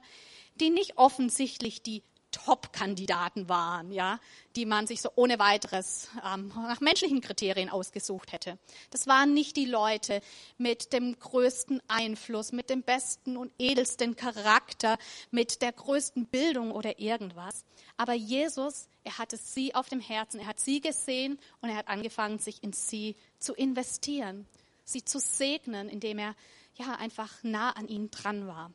die 0.56 0.70
nicht 0.70 0.98
offensichtlich 0.98 1.82
die 1.82 2.04
Top-Kandidaten 2.48 3.50
waren, 3.50 3.92
ja, 3.92 4.22
die 4.56 4.66
man 4.66 4.88
sich 4.88 5.02
so 5.02 5.10
ohne 5.16 5.38
weiteres 5.38 6.08
ähm, 6.26 6.48
nach 6.56 6.80
menschlichen 6.80 7.20
Kriterien 7.20 7.68
ausgesucht 7.68 8.32
hätte. 8.32 8.58
Das 8.90 9.06
waren 9.06 9.34
nicht 9.34 9.58
die 9.58 9.66
Leute 9.66 10.22
mit 10.58 10.94
dem 10.94 11.20
größten 11.20 11.82
Einfluss, 11.90 12.54
mit 12.54 12.70
dem 12.70 12.84
besten 12.84 13.36
und 13.36 13.52
edelsten 13.60 14.16
Charakter, 14.16 14.98
mit 15.30 15.62
der 15.62 15.74
größten 15.74 16.26
Bildung 16.28 16.72
oder 16.72 17.00
irgendwas. 17.02 17.66
Aber 17.98 18.14
Jesus, 18.14 18.88
er 19.04 19.18
hatte 19.18 19.36
sie 19.36 19.76
auf 19.76 19.90
dem 19.90 20.00
Herzen, 20.00 20.40
er 20.40 20.48
hat 20.48 20.62
sie 20.62 20.80
gesehen 20.80 21.38
und 21.60 21.68
er 21.68 21.76
hat 21.76 21.90
angefangen, 21.90 22.40
sich 22.40 22.64
in 22.64 22.72
sie 22.72 23.18
zu 23.40 23.56
investieren, 23.56 24.48
sie 24.86 25.04
zu 25.04 25.20
segnen, 25.20 25.90
indem 25.90 26.18
er 26.18 26.34
ja 26.76 26.96
einfach 26.96 27.44
nah 27.44 27.72
an 27.72 27.90
ihnen 27.90 28.10
dran 28.10 28.48
war. 28.48 28.72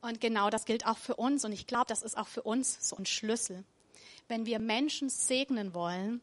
Und 0.00 0.20
genau 0.20 0.50
das 0.50 0.64
gilt 0.64 0.86
auch 0.86 0.98
für 0.98 1.16
uns. 1.16 1.44
Und 1.44 1.52
ich 1.52 1.66
glaube, 1.66 1.86
das 1.88 2.02
ist 2.02 2.16
auch 2.16 2.28
für 2.28 2.42
uns 2.42 2.88
so 2.88 2.96
ein 2.96 3.06
Schlüssel. 3.06 3.64
Wenn 4.28 4.46
wir 4.46 4.58
Menschen 4.58 5.10
segnen 5.10 5.74
wollen, 5.74 6.20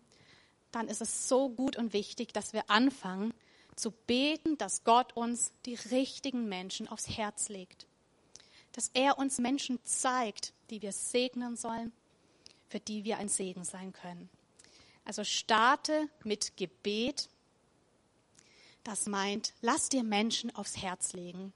dann 0.71 0.87
ist 0.87 1.01
es 1.01 1.27
so 1.27 1.49
gut 1.49 1.77
und 1.77 1.93
wichtig, 1.93 2.33
dass 2.33 2.53
wir 2.53 2.69
anfangen 2.69 3.33
zu 3.75 3.91
beten, 3.91 4.57
dass 4.57 4.83
Gott 4.83 5.15
uns 5.15 5.51
die 5.65 5.75
richtigen 5.75 6.49
Menschen 6.49 6.87
aufs 6.87 7.09
Herz 7.09 7.49
legt. 7.49 7.87
Dass 8.73 8.89
er 8.93 9.17
uns 9.17 9.37
Menschen 9.37 9.79
zeigt, 9.83 10.53
die 10.69 10.81
wir 10.81 10.91
segnen 10.91 11.55
sollen, 11.55 11.91
für 12.69 12.79
die 12.79 13.03
wir 13.03 13.17
ein 13.17 13.29
Segen 13.29 13.63
sein 13.63 13.93
können. 13.93 14.29
Also 15.05 15.23
starte 15.23 16.09
mit 16.23 16.57
Gebet. 16.57 17.29
Das 18.83 19.05
meint, 19.05 19.53
lass 19.61 19.89
dir 19.89 20.03
Menschen 20.03 20.53
aufs 20.55 20.77
Herz 20.77 21.13
legen. 21.13 21.53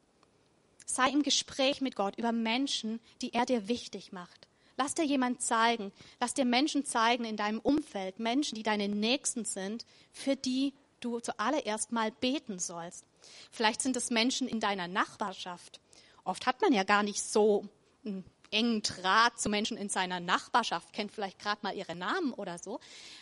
Sei 0.96 1.10
im 1.10 1.24
Gespräch 1.24 1.82
mit 1.82 1.96
Gott 1.96 2.18
über 2.18 2.32
Menschen, 2.32 3.00
die 3.22 3.34
er 3.34 3.46
dir 3.46 3.68
wichtig 3.68 4.12
macht. 4.12 4.48
Lass 4.78 4.94
dir 4.94 5.06
jemand 5.06 5.42
zeigen, 5.42 5.92
lass 6.20 6.34
dir 6.34 6.46
Menschen 6.46 6.86
zeigen 6.86 7.24
in 7.24 7.38
deinem 7.38 7.60
Umfeld, 7.60 8.20
Menschen, 8.20 8.56
die 8.56 8.64
deine 8.64 8.88
Nächsten 8.88 9.46
sind, 9.46 9.86
für 10.12 10.36
die 10.36 10.74
du 11.00 11.20
zuallererst 11.20 11.92
mal 11.92 12.12
beten 12.12 12.60
sollst. 12.60 13.06
Vielleicht 13.52 13.82
sind 13.82 13.96
es 13.96 14.10
Menschen 14.10 14.48
in 14.48 14.60
deiner 14.60 14.88
Nachbarschaft. 14.88 15.80
Oft 16.24 16.46
hat 16.46 16.62
man 16.62 16.74
ja 16.74 16.84
gar 16.84 17.04
nicht 17.04 17.22
so 17.22 17.68
einen 18.06 18.24
engen 18.52 18.82
Draht 18.82 19.40
zu 19.40 19.50
Menschen 19.50 19.78
in 19.78 19.90
seiner 19.90 20.20
Nachbarschaft, 20.20 20.94
kennt 20.94 21.12
vielleicht 21.12 21.40
gerade 21.40 21.60
mal 21.64 21.76
ihre 21.76 21.96
Namen 21.96 22.34
oder 22.34 22.58
so. 22.58 22.80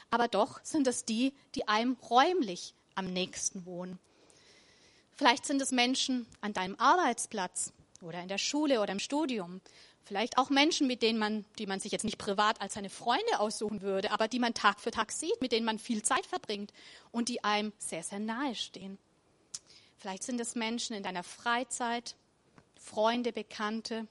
Aber 0.09 0.27
doch 0.27 0.59
sind 0.63 0.87
es 0.87 1.05
die, 1.05 1.33
die 1.55 1.67
einem 1.67 1.97
räumlich 2.09 2.73
am 2.95 3.11
nächsten 3.11 3.65
wohnen. 3.65 3.99
Vielleicht 5.19 5.45
sind 5.45 5.61
es 5.61 5.73
Menschen 5.73 6.25
an 6.39 6.53
deinem 6.53 6.79
Arbeitsplatz 6.79 7.73
oder 8.01 8.21
in 8.21 8.29
der 8.29 8.37
Schule 8.37 8.79
oder 8.79 8.93
im 8.93 8.99
Studium. 8.99 9.59
Vielleicht 10.05 10.37
auch 10.37 10.49
Menschen, 10.49 10.87
mit 10.87 11.01
denen 11.01 11.19
man, 11.19 11.43
die 11.57 11.65
man 11.67 11.81
sich 11.81 11.91
jetzt 11.91 12.05
nicht 12.05 12.17
privat 12.17 12.61
als 12.61 12.75
seine 12.75 12.89
Freunde 12.89 13.41
aussuchen 13.41 13.81
würde, 13.81 14.11
aber 14.11 14.29
die 14.29 14.39
man 14.39 14.53
Tag 14.53 14.79
für 14.79 14.91
Tag 14.91 15.11
sieht, 15.11 15.41
mit 15.41 15.51
denen 15.51 15.65
man 15.65 15.77
viel 15.77 16.03
Zeit 16.03 16.25
verbringt 16.25 16.71
und 17.11 17.27
die 17.27 17.43
einem 17.43 17.73
sehr, 17.79 18.01
sehr 18.01 18.19
nahe 18.19 18.55
stehen. 18.55 18.97
Vielleicht 19.97 20.23
sind 20.23 20.39
es 20.39 20.55
Menschen 20.55 20.95
in 20.95 21.03
deiner 21.03 21.23
Freizeit, 21.23 22.15
Freunde, 22.77 23.33
Bekannte 23.33 24.07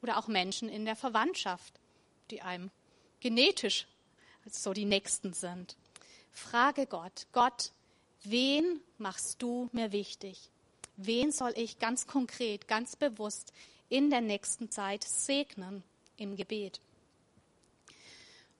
oder 0.00 0.16
auch 0.16 0.26
Menschen 0.26 0.70
in 0.70 0.86
der 0.86 0.96
Verwandtschaft, 0.96 1.74
die 2.30 2.40
einem 2.40 2.70
genetisch 3.20 3.86
so 4.46 4.72
die 4.72 4.86
Nächsten 4.86 5.34
sind. 5.34 5.76
Frage 6.32 6.86
Gott, 6.86 7.26
Gott, 7.32 7.72
Wen 8.22 8.80
machst 8.98 9.40
du 9.42 9.70
mir 9.72 9.92
wichtig? 9.92 10.50
Wen 10.96 11.32
soll 11.32 11.52
ich 11.56 11.78
ganz 11.78 12.06
konkret, 12.06 12.68
ganz 12.68 12.96
bewusst 12.96 13.52
in 13.88 14.10
der 14.10 14.20
nächsten 14.20 14.70
Zeit 14.70 15.04
segnen 15.04 15.82
im 16.18 16.36
Gebet? 16.36 16.80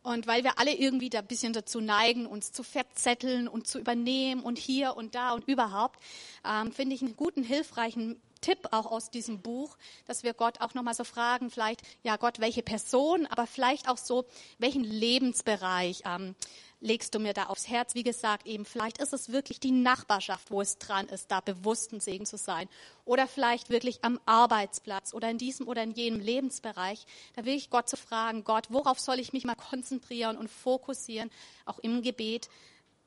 Und 0.02 0.26
weil 0.26 0.44
wir 0.44 0.58
alle 0.58 0.74
irgendwie 0.74 1.10
da 1.10 1.18
ein 1.18 1.26
bisschen 1.26 1.52
dazu 1.52 1.80
neigen, 1.80 2.26
uns 2.26 2.52
zu 2.52 2.62
verzetteln 2.62 3.48
und 3.48 3.66
zu 3.66 3.78
übernehmen 3.78 4.42
und 4.42 4.58
hier 4.58 4.96
und 4.96 5.14
da 5.14 5.32
und 5.32 5.46
überhaupt, 5.46 6.00
ähm, 6.42 6.72
finde 6.72 6.94
ich 6.94 7.02
einen 7.02 7.16
guten, 7.16 7.42
hilfreichen 7.42 8.18
Tipp 8.40 8.68
auch 8.70 8.86
aus 8.86 9.10
diesem 9.10 9.42
Buch, 9.42 9.76
dass 10.06 10.22
wir 10.22 10.32
Gott 10.32 10.62
auch 10.62 10.72
nochmal 10.72 10.94
so 10.94 11.04
fragen, 11.04 11.50
vielleicht, 11.50 11.82
ja 12.02 12.16
Gott, 12.16 12.40
welche 12.40 12.62
Person, 12.62 13.26
aber 13.26 13.46
vielleicht 13.46 13.88
auch 13.88 13.98
so, 13.98 14.24
welchen 14.58 14.84
Lebensbereich 14.84 16.04
ähm, 16.06 16.34
legst 16.80 17.14
du 17.14 17.18
mir 17.18 17.34
da 17.34 17.44
aufs 17.44 17.68
Herz? 17.68 17.94
Wie 17.94 18.02
gesagt, 18.02 18.46
eben 18.46 18.64
vielleicht 18.64 18.98
ist 18.98 19.12
es 19.12 19.30
wirklich 19.30 19.60
die 19.60 19.70
Nachbarschaft, 19.70 20.50
wo 20.50 20.60
es 20.60 20.78
dran 20.78 21.08
ist, 21.08 21.30
da 21.30 21.40
bewusst 21.40 21.92
ein 21.92 22.00
Segen 22.00 22.26
zu 22.26 22.38
sein. 22.38 22.68
Oder 23.04 23.28
vielleicht 23.28 23.70
wirklich 23.70 24.02
am 24.02 24.18
Arbeitsplatz 24.26 25.12
oder 25.12 25.30
in 25.30 25.38
diesem 25.38 25.68
oder 25.68 25.82
in 25.82 25.92
jenem 25.92 26.20
Lebensbereich. 26.20 27.04
Da 27.34 27.44
will 27.44 27.54
ich 27.54 27.70
Gott 27.70 27.88
zu 27.88 27.96
fragen, 27.96 28.44
Gott, 28.44 28.66
worauf 28.70 28.98
soll 28.98 29.18
ich 29.18 29.32
mich 29.32 29.44
mal 29.44 29.54
konzentrieren 29.54 30.36
und 30.36 30.48
fokussieren, 30.48 31.30
auch 31.66 31.78
im 31.78 32.02
Gebet? 32.02 32.48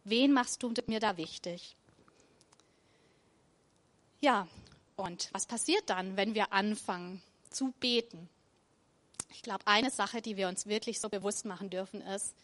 Wen 0.04 0.34
machst 0.34 0.62
du 0.64 0.74
mir 0.88 1.00
da 1.00 1.18
wichtig? 1.18 1.76
Ja, 4.22 4.48
und 4.96 5.30
was 5.34 5.46
passiert 5.46 5.90
dann, 5.90 6.16
wenn 6.16 6.36
wir 6.36 6.54
anfangen 6.54 7.22
zu 7.50 7.74
beten? 7.80 8.30
Ich 9.32 9.42
glaube, 9.42 9.66
eine 9.66 9.90
Sache, 9.90 10.22
die 10.22 10.38
wir 10.38 10.48
uns 10.48 10.68
wirklich 10.68 11.00
so 11.00 11.10
bewusst 11.10 11.46
machen 11.46 11.70
dürfen, 11.70 12.02
ist, 12.02 12.36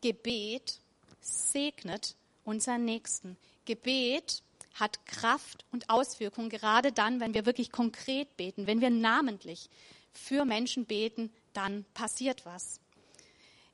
Gebet 0.00 0.80
segnet 1.20 2.14
unseren 2.44 2.84
Nächsten. 2.84 3.36
Gebet 3.64 4.42
hat 4.74 5.04
Kraft 5.06 5.64
und 5.72 5.90
Auswirkungen, 5.90 6.50
gerade 6.50 6.92
dann, 6.92 7.20
wenn 7.20 7.34
wir 7.34 7.46
wirklich 7.46 7.72
konkret 7.72 8.36
beten, 8.36 8.66
wenn 8.66 8.80
wir 8.80 8.90
namentlich 8.90 9.68
für 10.12 10.44
Menschen 10.44 10.84
beten, 10.84 11.32
dann 11.52 11.84
passiert 11.94 12.46
was. 12.46 12.80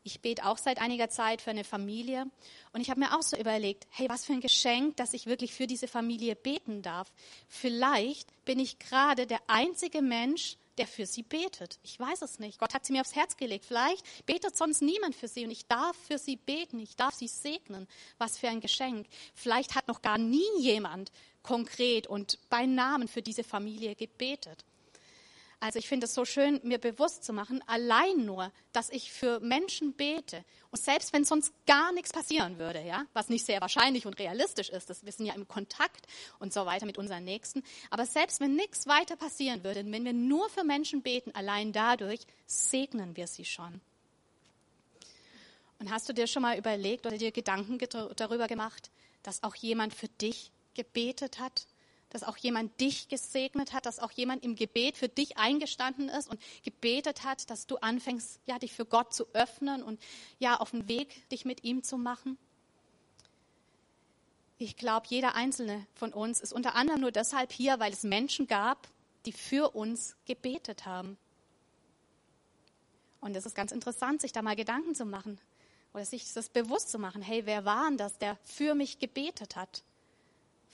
Ich 0.06 0.20
bete 0.20 0.44
auch 0.44 0.58
seit 0.58 0.80
einiger 0.82 1.08
Zeit 1.08 1.40
für 1.40 1.50
eine 1.50 1.64
Familie 1.64 2.26
und 2.72 2.82
ich 2.82 2.90
habe 2.90 3.00
mir 3.00 3.16
auch 3.16 3.22
so 3.22 3.38
überlegt, 3.38 3.86
hey, 3.90 4.08
was 4.10 4.26
für 4.26 4.34
ein 4.34 4.42
Geschenk, 4.42 4.96
dass 4.98 5.14
ich 5.14 5.26
wirklich 5.26 5.54
für 5.54 5.66
diese 5.66 5.88
Familie 5.88 6.36
beten 6.36 6.82
darf. 6.82 7.10
Vielleicht 7.48 8.28
bin 8.44 8.58
ich 8.58 8.78
gerade 8.78 9.26
der 9.26 9.40
einzige 9.46 10.02
Mensch, 10.02 10.56
der 10.78 10.86
für 10.86 11.06
sie 11.06 11.22
betet. 11.22 11.78
Ich 11.82 11.98
weiß 11.98 12.22
es 12.22 12.38
nicht. 12.38 12.58
Gott 12.58 12.74
hat 12.74 12.84
sie 12.84 12.92
mir 12.92 13.00
aufs 13.00 13.14
Herz 13.14 13.36
gelegt. 13.36 13.64
Vielleicht 13.64 14.04
betet 14.26 14.56
sonst 14.56 14.82
niemand 14.82 15.14
für 15.14 15.28
sie 15.28 15.44
und 15.44 15.50
ich 15.50 15.66
darf 15.66 15.96
für 15.96 16.18
sie 16.18 16.36
beten. 16.36 16.78
Ich 16.80 16.96
darf 16.96 17.14
sie 17.14 17.28
segnen. 17.28 17.86
Was 18.18 18.38
für 18.38 18.48
ein 18.48 18.60
Geschenk. 18.60 19.06
Vielleicht 19.34 19.74
hat 19.74 19.88
noch 19.88 20.02
gar 20.02 20.18
nie 20.18 20.48
jemand 20.58 21.12
konkret 21.42 22.06
und 22.06 22.38
bei 22.48 22.66
Namen 22.66 23.08
für 23.08 23.22
diese 23.22 23.44
Familie 23.44 23.94
gebetet. 23.94 24.64
Also 25.64 25.78
ich 25.78 25.88
finde 25.88 26.04
es 26.04 26.12
so 26.12 26.26
schön, 26.26 26.60
mir 26.62 26.76
bewusst 26.76 27.24
zu 27.24 27.32
machen, 27.32 27.64
allein 27.66 28.26
nur, 28.26 28.52
dass 28.74 28.90
ich 28.90 29.10
für 29.10 29.40
Menschen 29.40 29.94
bete. 29.94 30.44
Und 30.70 30.78
selbst 30.78 31.14
wenn 31.14 31.24
sonst 31.24 31.54
gar 31.66 31.90
nichts 31.92 32.12
passieren 32.12 32.58
würde, 32.58 32.82
ja, 32.82 33.06
was 33.14 33.30
nicht 33.30 33.46
sehr 33.46 33.62
wahrscheinlich 33.62 34.04
und 34.04 34.18
realistisch 34.18 34.68
ist, 34.68 34.90
das, 34.90 35.06
wir 35.06 35.12
sind 35.12 35.24
ja 35.24 35.32
im 35.32 35.48
Kontakt 35.48 36.06
und 36.38 36.52
so 36.52 36.66
weiter 36.66 36.84
mit 36.84 36.98
unseren 36.98 37.24
Nächsten, 37.24 37.62
aber 37.88 38.04
selbst 38.04 38.40
wenn 38.40 38.56
nichts 38.56 38.86
weiter 38.86 39.16
passieren 39.16 39.64
würde, 39.64 39.90
wenn 39.90 40.04
wir 40.04 40.12
nur 40.12 40.50
für 40.50 40.64
Menschen 40.64 41.00
beten, 41.00 41.34
allein 41.34 41.72
dadurch 41.72 42.20
segnen 42.44 43.16
wir 43.16 43.26
sie 43.26 43.46
schon. 43.46 43.80
Und 45.78 45.90
hast 45.90 46.06
du 46.10 46.12
dir 46.12 46.26
schon 46.26 46.42
mal 46.42 46.58
überlegt 46.58 47.06
oder 47.06 47.16
dir 47.16 47.32
Gedanken 47.32 47.78
darüber 48.16 48.48
gemacht, 48.48 48.90
dass 49.22 49.42
auch 49.42 49.54
jemand 49.54 49.94
für 49.94 50.08
dich 50.08 50.52
gebetet 50.74 51.38
hat 51.38 51.66
dass 52.14 52.22
auch 52.22 52.36
jemand 52.36 52.80
dich 52.80 53.08
gesegnet 53.08 53.72
hat, 53.72 53.86
dass 53.86 53.98
auch 53.98 54.12
jemand 54.12 54.44
im 54.44 54.54
Gebet 54.54 54.96
für 54.96 55.08
dich 55.08 55.36
eingestanden 55.36 56.08
ist 56.08 56.30
und 56.30 56.40
gebetet 56.62 57.24
hat, 57.24 57.50
dass 57.50 57.66
du 57.66 57.76
anfängst, 57.78 58.38
ja, 58.46 58.56
dich 58.60 58.72
für 58.72 58.86
Gott 58.86 59.12
zu 59.12 59.26
öffnen 59.34 59.82
und 59.82 60.00
ja, 60.38 60.56
auf 60.60 60.70
den 60.70 60.86
Weg 60.86 61.28
dich 61.30 61.44
mit 61.44 61.64
ihm 61.64 61.82
zu 61.82 61.98
machen. 61.98 62.38
Ich 64.58 64.76
glaube, 64.76 65.08
jeder 65.10 65.34
einzelne 65.34 65.84
von 65.96 66.12
uns 66.12 66.40
ist 66.40 66.52
unter 66.52 66.76
anderem 66.76 67.00
nur 67.00 67.10
deshalb 67.10 67.50
hier, 67.50 67.80
weil 67.80 67.92
es 67.92 68.04
Menschen 68.04 68.46
gab, 68.46 68.86
die 69.26 69.32
für 69.32 69.74
uns 69.74 70.14
gebetet 70.24 70.86
haben. 70.86 71.18
Und 73.20 73.34
es 73.34 73.44
ist 73.44 73.56
ganz 73.56 73.72
interessant, 73.72 74.20
sich 74.20 74.30
da 74.30 74.40
mal 74.40 74.54
Gedanken 74.54 74.94
zu 74.94 75.04
machen 75.04 75.40
oder 75.92 76.04
sich 76.04 76.32
das 76.32 76.48
bewusst 76.48 76.90
zu 76.90 77.00
machen. 77.00 77.22
Hey, 77.22 77.44
wer 77.44 77.64
war 77.64 77.88
denn 77.88 77.98
das, 77.98 78.18
der 78.18 78.38
für 78.44 78.76
mich 78.76 79.00
gebetet 79.00 79.56
hat? 79.56 79.82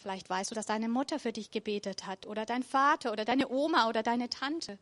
Vielleicht 0.00 0.30
weißt 0.30 0.50
du, 0.50 0.54
dass 0.54 0.64
deine 0.64 0.88
Mutter 0.88 1.18
für 1.18 1.32
dich 1.32 1.50
gebetet 1.50 2.06
hat 2.06 2.26
oder 2.26 2.46
dein 2.46 2.62
Vater 2.62 3.12
oder 3.12 3.26
deine 3.26 3.48
Oma 3.50 3.86
oder 3.86 4.02
deine 4.02 4.30
Tante. 4.30 4.78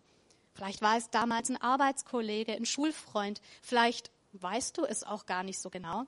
Vielleicht 0.55 0.81
war 0.81 0.97
es 0.97 1.11
damals 1.11 1.51
ein 1.51 1.61
Arbeitskollege, 1.61 2.53
ein 2.53 2.67
Schulfreund. 2.67 3.41
Vielleicht 3.61 4.13
weißt 4.33 4.79
du 4.79 4.85
es 4.85 5.03
auch 5.03 5.27
gar 5.27 5.43
nicht 5.43 5.59
so 5.59 5.71
genau. 5.71 6.05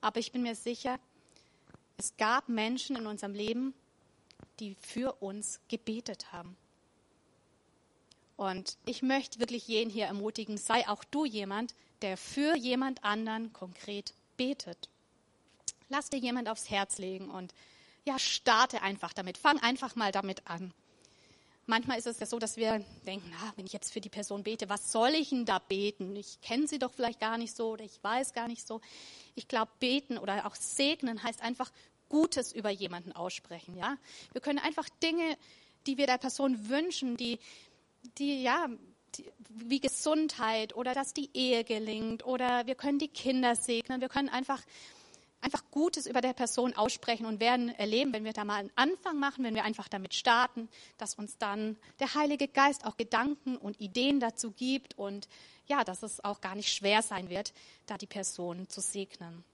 Aber 0.00 0.20
ich 0.20 0.30
bin 0.30 0.42
mir 0.42 0.54
sicher, 0.54 1.00
es 1.96 2.16
gab 2.16 2.48
Menschen 2.48 2.94
in 2.94 3.06
unserem 3.08 3.34
Leben, 3.34 3.74
die 4.60 4.76
für 4.80 5.12
uns 5.14 5.60
gebetet 5.68 6.32
haben. 6.32 6.56
Und 8.36 8.76
ich 8.86 9.02
möchte 9.02 9.40
wirklich 9.40 9.66
jeden 9.66 9.90
hier 9.90 10.06
ermutigen, 10.06 10.56
sei 10.56 10.88
auch 10.88 11.02
du 11.02 11.24
jemand, 11.24 11.74
der 12.00 12.16
für 12.16 12.56
jemand 12.56 13.02
anderen 13.02 13.52
konkret 13.52 14.14
betet. 14.36 14.88
Lass 15.88 16.10
dir 16.10 16.18
jemand 16.18 16.48
aufs 16.48 16.70
Herz 16.70 16.98
legen 16.98 17.28
und 17.28 17.52
ja, 18.04 18.18
starte 18.18 18.82
einfach 18.82 19.12
damit. 19.12 19.38
Fang 19.38 19.58
einfach 19.58 19.94
mal 19.94 20.12
damit 20.12 20.46
an. 20.46 20.72
Manchmal 21.66 21.98
ist 21.98 22.06
es 22.06 22.18
ja 22.18 22.26
so, 22.26 22.40
dass 22.40 22.56
wir 22.56 22.84
denken, 23.06 23.30
na, 23.30 23.52
wenn 23.56 23.66
ich 23.66 23.72
jetzt 23.72 23.92
für 23.92 24.00
die 24.00 24.08
Person 24.08 24.42
bete, 24.42 24.68
was 24.68 24.90
soll 24.90 25.10
ich 25.10 25.28
denn 25.28 25.44
da 25.44 25.60
beten? 25.60 26.16
Ich 26.16 26.40
kenne 26.40 26.66
sie 26.66 26.80
doch 26.80 26.92
vielleicht 26.92 27.20
gar 27.20 27.38
nicht 27.38 27.54
so 27.54 27.70
oder 27.70 27.84
ich 27.84 28.02
weiß 28.02 28.32
gar 28.32 28.48
nicht 28.48 28.66
so. 28.66 28.80
Ich 29.36 29.46
glaube, 29.46 29.70
beten 29.78 30.18
oder 30.18 30.46
auch 30.46 30.56
segnen 30.56 31.22
heißt 31.22 31.40
einfach 31.40 31.70
Gutes 32.08 32.52
über 32.52 32.68
jemanden 32.70 33.12
aussprechen, 33.12 33.76
ja? 33.76 33.96
Wir 34.32 34.40
können 34.40 34.58
einfach 34.58 34.88
Dinge, 35.02 35.38
die 35.86 35.96
wir 35.96 36.06
der 36.06 36.18
Person 36.18 36.68
wünschen, 36.68 37.16
die, 37.16 37.38
die, 38.18 38.42
ja, 38.42 38.68
die, 39.14 39.30
wie 39.48 39.80
Gesundheit 39.80 40.74
oder 40.74 40.94
dass 40.94 41.14
die 41.14 41.30
Ehe 41.32 41.64
gelingt 41.64 42.26
oder 42.26 42.66
wir 42.66 42.74
können 42.74 42.98
die 42.98 43.08
Kinder 43.08 43.54
segnen. 43.54 44.00
Wir 44.00 44.08
können 44.08 44.28
einfach 44.28 44.60
einfach 45.42 45.64
Gutes 45.70 46.06
über 46.06 46.20
der 46.20 46.32
Person 46.32 46.74
aussprechen 46.74 47.26
und 47.26 47.40
werden 47.40 47.68
erleben, 47.70 48.12
wenn 48.12 48.24
wir 48.24 48.32
da 48.32 48.44
mal 48.44 48.60
einen 48.60 48.72
Anfang 48.76 49.18
machen, 49.18 49.44
wenn 49.44 49.54
wir 49.54 49.64
einfach 49.64 49.88
damit 49.88 50.14
starten, 50.14 50.68
dass 50.98 51.14
uns 51.14 51.36
dann 51.36 51.76
der 51.98 52.14
Heilige 52.14 52.48
Geist 52.48 52.86
auch 52.86 52.96
Gedanken 52.96 53.56
und 53.56 53.80
Ideen 53.80 54.20
dazu 54.20 54.52
gibt 54.52 54.96
und 54.96 55.28
ja, 55.66 55.84
dass 55.84 56.02
es 56.02 56.24
auch 56.24 56.40
gar 56.40 56.54
nicht 56.54 56.72
schwer 56.72 57.02
sein 57.02 57.28
wird, 57.28 57.52
da 57.86 57.98
die 57.98 58.06
Person 58.06 58.68
zu 58.68 58.80
segnen. 58.80 59.44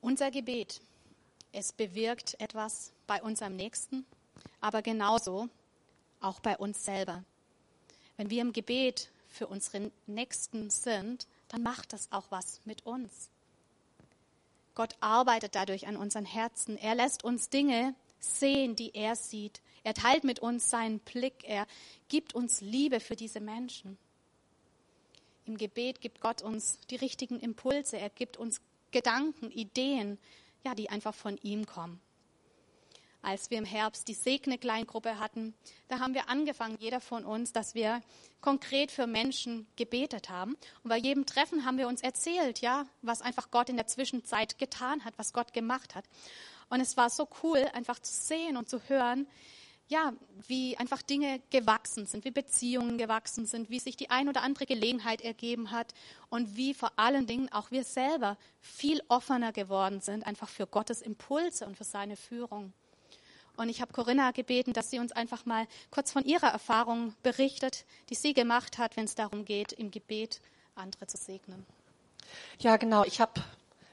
Unser 0.00 0.30
Gebet, 0.30 0.80
es 1.52 1.72
bewirkt 1.72 2.40
etwas 2.40 2.92
bei 3.06 3.22
unserem 3.22 3.54
Nächsten, 3.54 4.06
aber 4.60 4.82
genauso 4.82 5.48
auch 6.20 6.40
bei 6.40 6.56
uns 6.56 6.84
selber. 6.84 7.22
Wenn 8.16 8.30
wir 8.30 8.40
im 8.40 8.52
Gebet 8.52 9.10
für 9.28 9.46
unsere 9.46 9.90
Nächsten 10.06 10.70
sind, 10.70 11.26
dann 11.48 11.62
macht 11.62 11.92
das 11.92 12.10
auch 12.10 12.26
was 12.30 12.60
mit 12.64 12.86
uns. 12.86 13.31
Gott 14.74 14.94
arbeitet 15.00 15.54
dadurch 15.54 15.86
an 15.86 15.96
unseren 15.96 16.24
Herzen. 16.24 16.76
Er 16.78 16.94
lässt 16.94 17.24
uns 17.24 17.48
Dinge 17.48 17.94
sehen, 18.18 18.76
die 18.76 18.94
er 18.94 19.16
sieht. 19.16 19.60
Er 19.84 19.94
teilt 19.94 20.24
mit 20.24 20.40
uns 20.40 20.70
seinen 20.70 21.00
Blick. 21.00 21.44
Er 21.44 21.66
gibt 22.08 22.34
uns 22.34 22.60
Liebe 22.60 23.00
für 23.00 23.16
diese 23.16 23.40
Menschen. 23.40 23.98
Im 25.44 25.58
Gebet 25.58 26.00
gibt 26.00 26.20
Gott 26.20 26.42
uns 26.42 26.78
die 26.90 26.96
richtigen 26.96 27.40
Impulse. 27.40 27.98
Er 27.98 28.10
gibt 28.10 28.36
uns 28.36 28.60
Gedanken, 28.92 29.50
Ideen, 29.50 30.18
ja, 30.64 30.74
die 30.74 30.90
einfach 30.90 31.14
von 31.14 31.36
ihm 31.42 31.66
kommen 31.66 32.00
als 33.22 33.50
wir 33.50 33.58
im 33.58 33.64
Herbst 33.64 34.08
die 34.08 34.14
Segne-Kleingruppe 34.14 35.18
hatten, 35.18 35.54
da 35.88 36.00
haben 36.00 36.14
wir 36.14 36.28
angefangen, 36.28 36.76
jeder 36.80 37.00
von 37.00 37.24
uns, 37.24 37.52
dass 37.52 37.74
wir 37.74 38.02
konkret 38.40 38.90
für 38.90 39.06
Menschen 39.06 39.66
gebetet 39.76 40.28
haben. 40.28 40.56
Und 40.82 40.88
bei 40.88 40.98
jedem 40.98 41.24
Treffen 41.24 41.64
haben 41.64 41.78
wir 41.78 41.88
uns 41.88 42.02
erzählt, 42.02 42.60
ja, 42.60 42.86
was 43.00 43.22
einfach 43.22 43.50
Gott 43.50 43.68
in 43.68 43.76
der 43.76 43.86
Zwischenzeit 43.86 44.58
getan 44.58 45.04
hat, 45.04 45.14
was 45.16 45.32
Gott 45.32 45.52
gemacht 45.52 45.94
hat. 45.94 46.04
Und 46.68 46.80
es 46.80 46.96
war 46.96 47.10
so 47.10 47.28
cool, 47.42 47.58
einfach 47.72 47.98
zu 48.00 48.12
sehen 48.12 48.56
und 48.56 48.68
zu 48.68 48.80
hören, 48.88 49.26
ja, 49.88 50.14
wie 50.48 50.76
einfach 50.78 51.02
Dinge 51.02 51.40
gewachsen 51.50 52.06
sind, 52.06 52.24
wie 52.24 52.30
Beziehungen 52.30 52.96
gewachsen 52.96 53.46
sind, 53.46 53.68
wie 53.68 53.78
sich 53.78 53.96
die 53.96 54.10
ein 54.10 54.28
oder 54.28 54.42
andere 54.42 54.64
Gelegenheit 54.64 55.20
ergeben 55.20 55.70
hat 55.70 55.92
und 56.30 56.56
wie 56.56 56.72
vor 56.72 56.92
allen 56.96 57.26
Dingen 57.26 57.52
auch 57.52 57.70
wir 57.70 57.84
selber 57.84 58.38
viel 58.58 59.02
offener 59.08 59.52
geworden 59.52 60.00
sind, 60.00 60.26
einfach 60.26 60.48
für 60.48 60.66
Gottes 60.66 61.02
Impulse 61.02 61.66
und 61.66 61.76
für 61.76 61.84
seine 61.84 62.16
Führung. 62.16 62.72
Und 63.62 63.68
ich 63.68 63.80
habe 63.80 63.92
Corinna 63.92 64.32
gebeten, 64.32 64.72
dass 64.72 64.90
sie 64.90 64.98
uns 64.98 65.12
einfach 65.12 65.46
mal 65.46 65.68
kurz 65.92 66.10
von 66.10 66.24
ihrer 66.24 66.48
Erfahrung 66.48 67.14
berichtet, 67.22 67.84
die 68.10 68.16
sie 68.16 68.34
gemacht 68.34 68.76
hat, 68.76 68.96
wenn 68.96 69.04
es 69.04 69.14
darum 69.14 69.44
geht, 69.44 69.72
im 69.72 69.92
Gebet 69.92 70.40
andere 70.74 71.06
zu 71.06 71.16
segnen. 71.16 71.64
Ja, 72.58 72.76
genau. 72.76 73.04
Ich 73.04 73.20
habe 73.20 73.40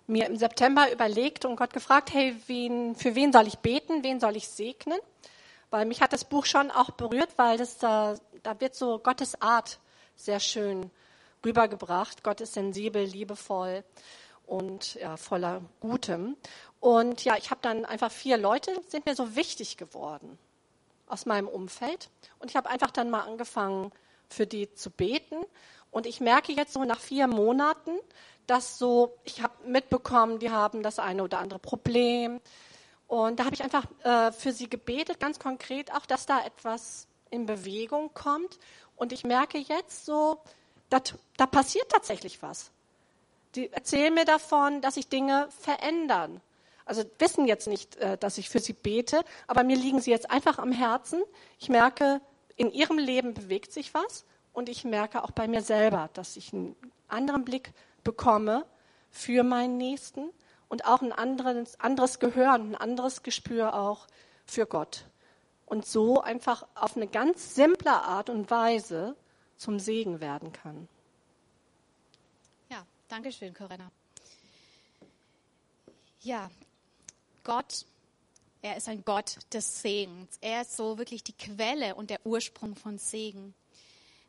mir 0.08 0.26
im 0.26 0.38
September 0.38 0.92
überlegt 0.92 1.46
und 1.46 1.56
Gott 1.56 1.72
gefragt, 1.72 2.12
hey, 2.12 2.36
wen, 2.48 2.96
für 2.96 3.14
wen 3.14 3.32
soll 3.32 3.46
ich 3.46 3.60
beten, 3.60 4.04
wen 4.04 4.20
soll 4.20 4.36
ich 4.38 4.50
segnen? 4.50 4.98
Weil 5.70 5.86
mich 5.86 6.02
hat 6.02 6.14
das 6.14 6.26
Buch 6.26 6.48
schon 6.48 6.72
auch 6.72 6.90
berührt, 6.90 7.30
weil 7.36 7.60
das 7.60 7.78
da, 7.78 8.16
da 8.42 8.60
wird 8.60 8.74
so 8.74 8.98
Gottes 8.98 9.40
Art 9.40 9.78
sehr 10.16 10.40
schön 10.40 10.90
rübergebracht. 11.46 12.24
Gott 12.24 12.42
ist 12.42 12.54
sensibel, 12.54 13.04
liebevoll 13.04 13.84
und 14.48 14.96
ja, 14.96 15.16
voller 15.16 15.62
Gutem. 15.80 16.36
Und 16.80 17.26
ja, 17.26 17.36
ich 17.38 17.52
habe 17.52 17.60
dann 17.62 17.86
einfach 17.86 18.12
vier 18.12 18.38
Leute, 18.38 18.72
sind 18.88 19.06
mir 19.06 19.15
so 19.15 19.36
wichtig 19.36 19.78
geworden 19.78 20.38
aus 21.08 21.26
meinem 21.26 21.48
Umfeld. 21.48 22.10
Und 22.39 22.50
ich 22.50 22.56
habe 22.56 22.70
einfach 22.70 22.92
dann 22.92 23.10
mal 23.10 23.22
angefangen, 23.22 23.92
für 24.30 24.48
die 24.48 24.74
zu 24.74 24.89
beten. 24.89 25.38
Und 25.92 26.06
ich 26.06 26.22
merke 26.22 26.54
jetzt 26.54 26.74
so 26.74 26.84
nach 26.86 27.00
vier 27.00 27.28
Monaten, 27.28 27.92
dass 28.48 28.78
so, 28.78 29.18
ich 29.24 29.42
habe 29.42 29.54
mitbekommen, 29.68 30.39
die 30.39 30.52
haben 30.52 30.84
das 30.84 31.00
eine 31.00 31.24
oder 31.24 31.39
andere 31.39 31.60
Problem. 31.60 32.39
Und 33.08 33.39
da 33.39 33.46
habe 33.46 33.56
ich 33.56 33.63
einfach 33.63 33.86
äh, 34.04 34.32
für 34.32 34.54
sie 34.54 34.70
gebetet, 34.70 35.20
ganz 35.20 35.39
konkret 35.39 35.94
auch, 35.94 36.06
dass 36.06 36.26
da 36.26 36.46
etwas 36.46 37.08
in 37.32 37.46
Bewegung 37.46 38.13
kommt. 38.13 38.60
Und 38.96 39.12
ich 39.12 39.24
merke 39.24 39.58
jetzt 39.58 40.06
so, 40.06 40.39
dat, 40.89 41.15
da 41.38 41.46
passiert 41.46 41.89
tatsächlich 41.89 42.42
was. 42.42 42.72
Die 43.56 43.72
erzählen 43.72 44.13
mir 44.13 44.26
davon, 44.26 44.82
dass 44.82 44.96
sich 44.96 45.08
Dinge 45.08 45.48
verändern. 45.60 46.42
Also 46.89 47.04
wissen 47.19 47.45
jetzt 47.45 47.67
nicht, 47.67 47.97
äh, 47.97 48.17
dass 48.17 48.39
ich 48.39 48.49
für 48.49 48.60
sie 48.60 48.73
bete, 48.73 49.23
aber 49.45 49.63
mir 49.63 49.75
liegen 49.75 50.02
sie 50.02 50.10
jetzt 50.10 50.32
einfach 50.32 50.58
am 50.58 50.71
Herzen. 50.71 51.21
Ich 51.60 51.69
merke, 51.69 52.19
in 52.56 52.71
ihrem 52.71 52.97
Leben 52.97 53.36
bewegt 53.36 53.71
sich 53.71 53.93
was 53.93 54.25
Und 54.54 54.69
ich 54.69 54.86
merke 54.86 55.23
auch 55.23 55.30
bei 55.30 55.47
mir 55.47 55.62
selber, 55.62 56.10
dass 56.13 56.36
ich 56.36 56.52
einen 56.52 56.75
anderen 57.08 57.45
Blick 57.45 57.73
bekomme 58.04 58.65
für 59.12 59.43
meinen 59.43 59.78
Nächsten 59.78 60.32
und 60.67 60.86
auch 60.86 61.04
ein 61.04 61.12
anderes, 61.12 61.80
anderes 61.80 62.17
Gehör, 62.17 62.54
ein 62.54 62.75
anderes 62.75 63.21
Gespür 63.21 63.75
auch 63.75 64.08
für 64.47 64.65
Gott. 64.65 65.06
Und 65.67 65.86
so 65.86 66.21
einfach 66.21 66.65
auf 66.73 66.97
eine 66.97 67.08
ganz 67.08 67.54
simple 67.54 67.91
Art 67.91 68.32
und 68.32 68.49
Weise 68.49 69.15
zum 69.58 69.80
Segen 69.80 70.21
werden 70.21 70.52
kann. 70.52 70.88
Ja, 72.69 72.84
danke 73.10 73.32
schön, 73.32 73.54
Corinna. 73.54 73.91
Ja, 76.21 76.49
Gott, 77.50 77.88
er 78.62 78.78
ist 78.78 78.88
ein 78.90 79.04
Gott 79.04 79.38
des 79.54 79.82
Segens. 79.82 80.38
Er 80.40 80.62
ist 80.62 80.78
so 80.78 81.00
wirklich 81.00 81.24
die 81.24 81.34
Quelle 81.34 81.96
und 81.96 82.12
der 82.12 82.24
Ursprung 82.24 82.76
von 82.76 83.00
Segen. 83.00 83.56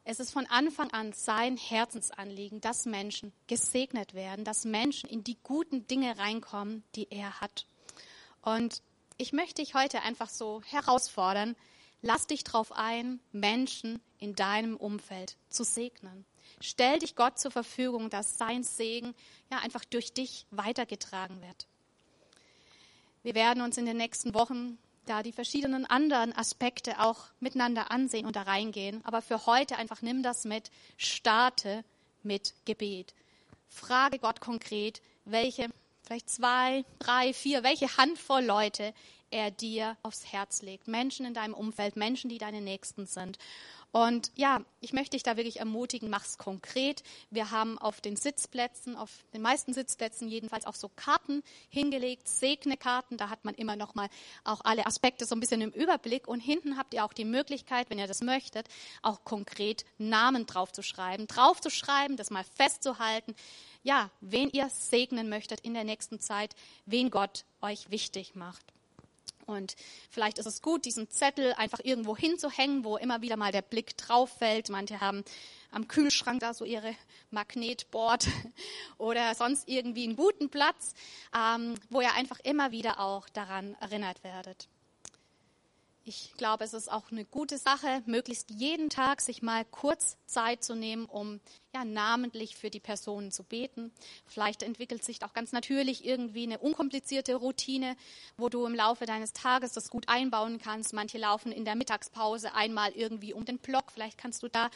Es 0.04 0.20
ist 0.20 0.30
von 0.30 0.46
Anfang 0.46 0.90
an 0.92 1.12
sein 1.12 1.59
Herzensanliegen, 1.59 2.62
dass 2.62 2.87
Menschen 2.87 3.35
gesegnet 3.46 4.14
werden, 4.14 4.46
dass 4.46 4.64
Menschen 4.64 5.11
in 5.11 5.22
die 5.22 5.37
guten 5.42 5.87
Dinge 5.87 6.16
reinkommen, 6.16 6.83
die 6.94 7.09
er 7.11 7.42
hat. 7.42 7.66
Und 8.40 8.80
ich 9.18 9.35
möchte 9.35 9.61
dich 9.61 9.74
heute 9.74 10.00
einfach 10.00 10.30
so 10.30 10.62
herausfordern, 10.70 11.56
lass 12.00 12.26
dich 12.26 12.42
darauf 12.42 12.72
ein, 12.72 13.20
Menschen 13.33 14.00
in 14.16 14.35
deinem 14.35 14.78
Umfeld 14.78 15.37
zu 15.50 15.62
segnen. 15.62 16.24
Stell 16.62 17.00
dich 17.00 17.16
Gott 17.16 17.38
zur 17.38 17.50
Verfügung, 17.50 18.09
dass 18.09 18.38
sein 18.38 18.62
Segen 18.62 19.14
ja 19.52 19.59
einfach 19.59 19.85
durch 19.85 20.14
dich 20.14 20.46
weitergetragen 20.50 21.42
wird. 21.42 21.66
Wir 23.22 23.35
werden 23.35 23.62
uns 23.62 23.76
in 23.76 23.87
den 23.87 23.98
nächsten 23.98 24.35
Wochen 24.35 24.78
da 25.06 25.22
die 25.22 25.33
verschiedenen 25.33 25.87
anderen 25.87 26.35
Aspekte 26.37 27.00
auch 27.00 27.26
miteinander 27.40 27.90
ansehen 27.90 28.26
und 28.26 28.37
da 28.37 28.42
reingehen. 28.42 29.04
Aber 29.04 29.22
für 29.22 29.46
heute 29.46 29.76
einfach 29.76 30.02
nimm 30.02 30.22
das 30.22 30.44
mit, 30.44 30.70
starte 30.96 31.85
mit 32.22 32.54
Gebet. 32.64 33.14
Frage 33.68 34.18
Gott 34.18 34.40
konkret, 34.40 35.02
welche, 35.24 35.68
vielleicht 36.02 36.30
zwei, 36.30 36.85
drei, 36.98 37.33
vier, 37.33 37.62
welche 37.62 37.96
Handvoll 37.96 38.44
Leute 38.44 38.94
er 39.30 39.50
dir 39.50 39.96
aufs 40.02 40.33
Herz 40.33 40.62
legt. 40.62 40.88
Menschen 40.88 41.26
in 41.26 41.35
deinem 41.35 41.54
Umfeld, 41.54 41.96
Menschen, 41.96 42.30
die 42.30 42.38
deine 42.38 42.61
Nächsten 42.61 43.06
sind. 43.06 43.38
Und 43.92 44.31
ja, 44.37 44.64
ich 44.81 44.92
möchte 44.92 45.16
dich 45.16 45.24
da 45.24 45.37
wirklich 45.37 45.59
ermutigen, 45.59 46.11
mach's 46.11 46.38
konkret. 46.38 47.03
Wir 47.31 47.50
haben 47.50 47.76
auf 47.79 48.00
den 48.00 48.14
Sitzplätzen, 48.14 48.96
auf 48.96 49.11
den 49.35 49.42
meisten 49.42 49.74
Sitzplätzen 49.74 50.29
jedenfalls 50.29 50.64
auch 50.66 50.76
so 50.76 50.88
Karten 50.88 51.42
hingelegt, 51.68 52.29
Segnekarten. 52.29 53.16
Da 53.16 53.31
hat 53.31 53.44
man 53.44 53.55
immer 53.55 53.74
noch 53.74 53.94
mal 53.96 54.09
auch 54.44 54.61
alle 54.62 54.87
Aspekte 54.87 55.26
so 55.26 55.35
ein 55.35 55.40
bisschen 55.40 55.61
im 55.61 55.70
Überblick. 55.70 56.29
Und 56.29 56.40
hinten 56.40 56.76
habt 56.76 56.94
ihr 56.94 57.05
auch 57.05 57.12
die 57.12 57.24
Möglichkeit, 57.24 57.90
wenn 57.90 57.98
ihr 57.98 58.07
das 58.07 58.20
möchtet, 58.20 58.68
auch 59.03 59.24
konkret 59.24 59.85
Namen 59.98 60.46
draufzuschreiben, 60.46 61.26
draufzuschreiben, 61.26 62.16
das 62.16 62.31
mal 62.31 62.44
festzuhalten. 62.44 63.35
Ja, 63.83 64.11
wen 64.20 64.50
ihr 64.50 64.68
segnen 64.68 65.29
möchtet 65.29 65.61
in 65.61 65.74
der 65.74 65.85
nächsten 65.85 66.20
Zeit, 66.20 66.55
wen 66.87 67.11
Gott 67.11 67.44
euch 67.61 67.90
wichtig 67.90 68.37
macht. 68.37 68.64
Und 69.50 69.76
vielleicht 70.10 70.38
ist 70.38 70.46
es 70.46 70.62
gut, 70.62 70.84
diesen 70.84 71.10
Zettel 71.10 71.52
einfach 71.54 71.80
irgendwo 71.82 72.16
hinzuhängen, 72.16 72.84
wo 72.84 72.96
immer 72.96 73.22
wieder 73.22 73.36
mal 73.36 73.52
der 73.52 73.62
Blick 73.62 73.96
drauf 73.96 74.30
fällt. 74.30 74.68
Manche 74.70 75.00
haben 75.00 75.24
am 75.70 75.88
Kühlschrank 75.88 76.40
da 76.40 76.54
so 76.54 76.64
ihre 76.64 76.94
Magnetboard 77.30 78.26
oder 78.98 79.34
sonst 79.34 79.68
irgendwie 79.68 80.04
einen 80.04 80.16
guten 80.16 80.50
Platz, 80.50 80.94
ähm, 81.36 81.74
wo 81.90 82.00
ihr 82.00 82.14
einfach 82.14 82.40
immer 82.40 82.72
wieder 82.72 83.00
auch 83.00 83.28
daran 83.28 83.76
erinnert 83.80 84.24
werdet. 84.24 84.68
Ich 86.10 86.34
glaube, 86.36 86.64
es 86.64 86.74
ist 86.74 86.90
auch 86.90 87.12
eine 87.12 87.24
gute 87.24 87.56
Sache, 87.56 88.02
möglichst 88.04 88.50
jeden 88.50 88.90
Tag 88.90 89.20
sich 89.20 89.42
mal 89.42 89.64
kurz 89.64 90.16
Zeit 90.26 90.64
zu 90.64 90.74
nehmen, 90.74 91.04
um 91.06 91.38
ja 91.72 91.84
namentlich 91.84 92.56
für 92.56 92.68
die 92.68 92.80
Personen 92.80 93.30
zu 93.30 93.44
beten. 93.44 93.92
Vielleicht 94.26 94.64
entwickelt 94.64 95.04
sich 95.04 95.22
auch 95.22 95.34
ganz 95.34 95.52
natürlich 95.52 96.04
irgendwie 96.04 96.42
eine 96.42 96.58
unkomplizierte 96.58 97.36
Routine, 97.36 97.96
wo 98.36 98.48
du 98.48 98.66
im 98.66 98.74
Laufe 98.74 99.06
deines 99.06 99.32
Tages 99.34 99.70
das 99.70 99.88
gut 99.88 100.08
einbauen 100.08 100.58
kannst. 100.58 100.94
Manche 100.94 101.18
laufen 101.18 101.52
in 101.52 101.64
der 101.64 101.76
Mittagspause 101.76 102.56
einmal 102.56 102.90
irgendwie 102.90 103.32
um 103.32 103.44
den 103.44 103.58
Block. 103.58 103.92
Vielleicht 103.92 104.18
kannst 104.18 104.42
du 104.42 104.48
da 104.48 104.68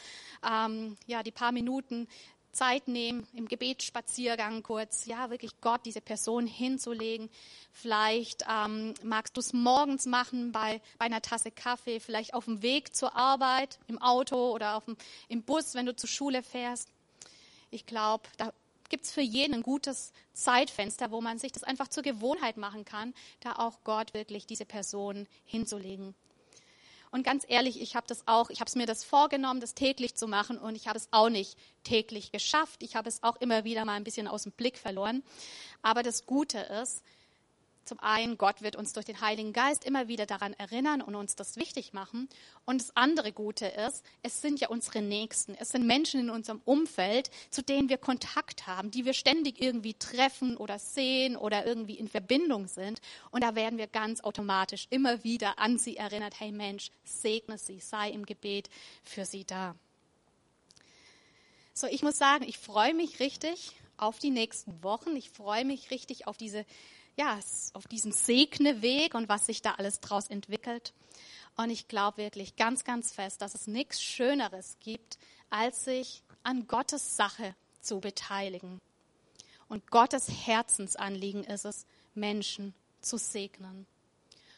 ähm, 0.49 0.95
ja 1.05 1.21
die 1.21 1.31
paar 1.31 1.51
Minuten 1.51 2.07
Zeit 2.55 2.87
nehmen, 2.87 3.27
im 3.33 3.47
Gebetsspaziergang 3.47 4.63
kurz, 4.63 5.05
ja, 5.05 5.29
wirklich 5.29 5.61
Gott, 5.61 5.81
diese 5.85 6.01
Person 6.01 6.47
hinzulegen. 6.47 7.29
Vielleicht 7.71 8.45
ähm, 8.49 8.93
magst 9.03 9.37
du 9.37 9.41
es 9.41 9.53
morgens 9.53 10.05
machen 10.05 10.51
bei, 10.51 10.81
bei 10.97 11.05
einer 11.05 11.21
Tasse 11.21 11.51
Kaffee, 11.51 11.99
vielleicht 11.99 12.33
auf 12.33 12.45
dem 12.45 12.61
Weg 12.61 12.95
zur 12.95 13.15
Arbeit, 13.15 13.77
im 13.87 14.01
Auto 14.01 14.51
oder 14.53 14.75
auf 14.75 14.85
dem, 14.85 14.97
im 15.27 15.43
Bus, 15.43 15.75
wenn 15.75 15.85
du 15.85 15.95
zur 15.95 16.09
Schule 16.09 16.41
fährst. 16.41 16.89
Ich 17.69 17.85
glaube, 17.85 18.23
da 18.37 18.53
gibt 18.89 19.05
es 19.05 19.11
für 19.11 19.21
jeden 19.21 19.55
ein 19.55 19.63
gutes 19.63 20.13
Zeitfenster, 20.33 21.11
wo 21.11 21.21
man 21.21 21.37
sich 21.37 21.51
das 21.51 21.63
einfach 21.63 21.87
zur 21.89 22.03
Gewohnheit 22.03 22.57
machen 22.57 22.85
kann, 22.85 23.13
da 23.41 23.53
auch 23.53 23.79
Gott 23.83 24.13
wirklich 24.13 24.45
diese 24.45 24.65
Person 24.65 25.27
hinzulegen. 25.45 26.15
Und 27.11 27.23
ganz 27.23 27.45
ehrlich, 27.47 27.81
ich 27.81 27.95
habe 27.95 28.07
das 28.07 28.27
auch, 28.27 28.49
ich 28.49 28.59
habe 28.59 28.67
es 28.67 28.75
mir 28.75 28.85
das 28.85 29.03
vorgenommen, 29.03 29.59
das 29.59 29.73
täglich 29.73 30.15
zu 30.15 30.27
machen 30.27 30.57
und 30.57 30.75
ich 30.75 30.87
habe 30.87 30.97
es 30.97 31.07
auch 31.11 31.29
nicht 31.29 31.57
täglich 31.83 32.31
geschafft. 32.31 32.83
Ich 32.83 32.95
habe 32.95 33.09
es 33.09 33.23
auch 33.23 33.37
immer 33.37 33.63
wieder 33.63 33.85
mal 33.85 33.93
ein 33.93 34.03
bisschen 34.03 34.27
aus 34.27 34.43
dem 34.43 34.51
Blick 34.51 34.77
verloren. 34.77 35.23
Aber 35.81 36.03
das 36.03 36.25
Gute 36.25 36.59
ist, 36.59 37.03
zum 37.85 37.99
einen, 37.99 38.37
Gott 38.37 38.61
wird 38.61 38.75
uns 38.75 38.93
durch 38.93 39.05
den 39.05 39.21
Heiligen 39.21 39.53
Geist 39.53 39.85
immer 39.85 40.07
wieder 40.07 40.25
daran 40.25 40.53
erinnern 40.53 41.01
und 41.01 41.13
uns 41.13 41.35
das 41.35 41.55
wichtig 41.55 41.93
machen. 41.93 42.27
Und 42.65 42.81
das 42.81 42.95
andere 42.97 43.31
Gute 43.31 43.67
ist, 43.67 44.03
es 44.23 44.41
sind 44.41 44.59
ja 44.59 44.69
unsere 44.69 45.03
Nächsten. 45.03 45.55
Es 45.55 45.69
sind 45.69 45.85
Menschen 45.85 46.19
in 46.19 46.29
unserem 46.31 46.61
Umfeld, 46.65 47.29
zu 47.51 47.61
denen 47.61 47.87
wir 47.87 47.97
Kontakt 47.97 48.65
haben, 48.65 48.89
die 48.89 49.05
wir 49.05 49.13
ständig 49.13 49.61
irgendwie 49.61 49.93
treffen 49.93 50.57
oder 50.57 50.79
sehen 50.79 51.37
oder 51.37 51.65
irgendwie 51.65 51.95
in 51.95 52.07
Verbindung 52.07 52.67
sind. 52.67 52.99
Und 53.29 53.43
da 53.43 53.53
werden 53.53 53.77
wir 53.77 53.87
ganz 53.87 54.21
automatisch 54.21 54.87
immer 54.89 55.23
wieder 55.23 55.59
an 55.59 55.77
sie 55.77 55.95
erinnert. 55.95 56.39
Hey 56.39 56.51
Mensch, 56.51 56.89
segne 57.03 57.59
sie, 57.59 57.79
sei 57.79 58.09
im 58.09 58.25
Gebet 58.25 58.69
für 59.03 59.25
sie 59.25 59.45
da. 59.45 59.75
So, 61.73 61.87
ich 61.87 62.03
muss 62.03 62.17
sagen, 62.17 62.45
ich 62.47 62.57
freue 62.57 62.93
mich 62.93 63.19
richtig 63.19 63.73
auf 63.97 64.17
die 64.17 64.31
nächsten 64.31 64.81
Wochen. 64.83 65.15
Ich 65.15 65.29
freue 65.29 65.65
mich 65.65 65.91
richtig 65.91 66.25
auf 66.25 66.37
diese 66.37 66.65
ja, 67.17 67.39
auf 67.73 67.87
diesen 67.87 68.11
Segneweg 68.11 69.13
und 69.13 69.29
was 69.29 69.45
sich 69.45 69.61
da 69.61 69.75
alles 69.75 69.99
draus 69.99 70.27
entwickelt. 70.27 70.93
Und 71.57 71.69
ich 71.69 71.87
glaube 71.87 72.17
wirklich 72.17 72.55
ganz, 72.55 72.83
ganz 72.83 73.13
fest, 73.13 73.41
dass 73.41 73.55
es 73.55 73.67
nichts 73.67 74.01
Schöneres 74.01 74.77
gibt, 74.81 75.17
als 75.49 75.85
sich 75.85 76.21
an 76.43 76.67
Gottes 76.67 77.15
Sache 77.15 77.55
zu 77.81 77.99
beteiligen. 77.99 78.81
Und 79.69 79.89
Gottes 79.89 80.27
Herzensanliegen 80.29 81.43
ist 81.43 81.65
es, 81.65 81.85
Menschen 82.13 82.73
zu 83.01 83.17
segnen. 83.17 83.87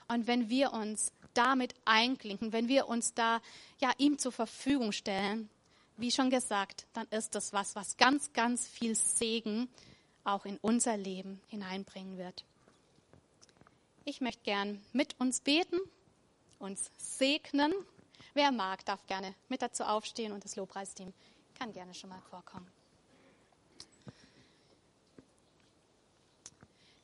Und 0.07 0.27
wenn 0.27 0.49
wir 0.49 0.73
uns 0.73 1.11
damit 1.33 1.75
einklinken, 1.85 2.53
wenn 2.53 2.67
wir 2.67 2.87
uns 2.87 3.13
da 3.13 3.41
ja 3.79 3.91
ihm 3.97 4.17
zur 4.17 4.31
Verfügung 4.31 4.91
stellen, 4.91 5.49
wie 5.97 6.11
schon 6.11 6.29
gesagt, 6.29 6.87
dann 6.93 7.07
ist 7.09 7.35
das 7.35 7.53
was, 7.53 7.75
was 7.75 7.97
ganz, 7.97 8.33
ganz 8.33 8.67
viel 8.67 8.95
Segen 8.95 9.67
auch 10.27 10.45
in 10.45 10.57
unser 10.57 10.97
Leben 10.97 11.41
hineinbringen 11.47 12.17
wird. 12.17 12.43
Ich 14.05 14.21
möchte 14.21 14.43
gern 14.43 14.83
mit 14.93 15.19
uns 15.19 15.41
beten, 15.41 15.79
uns 16.59 16.91
segnen. 16.97 17.73
Wer 18.33 18.51
mag, 18.51 18.85
darf 18.85 19.05
gerne 19.07 19.33
mit 19.49 19.61
dazu 19.61 19.83
aufstehen 19.83 20.31
und 20.31 20.43
das 20.43 20.55
Lobpreisteam 20.55 21.13
kann 21.57 21.73
gerne 21.73 21.93
schon 21.93 22.09
mal 22.09 22.21
vorkommen. 22.29 22.67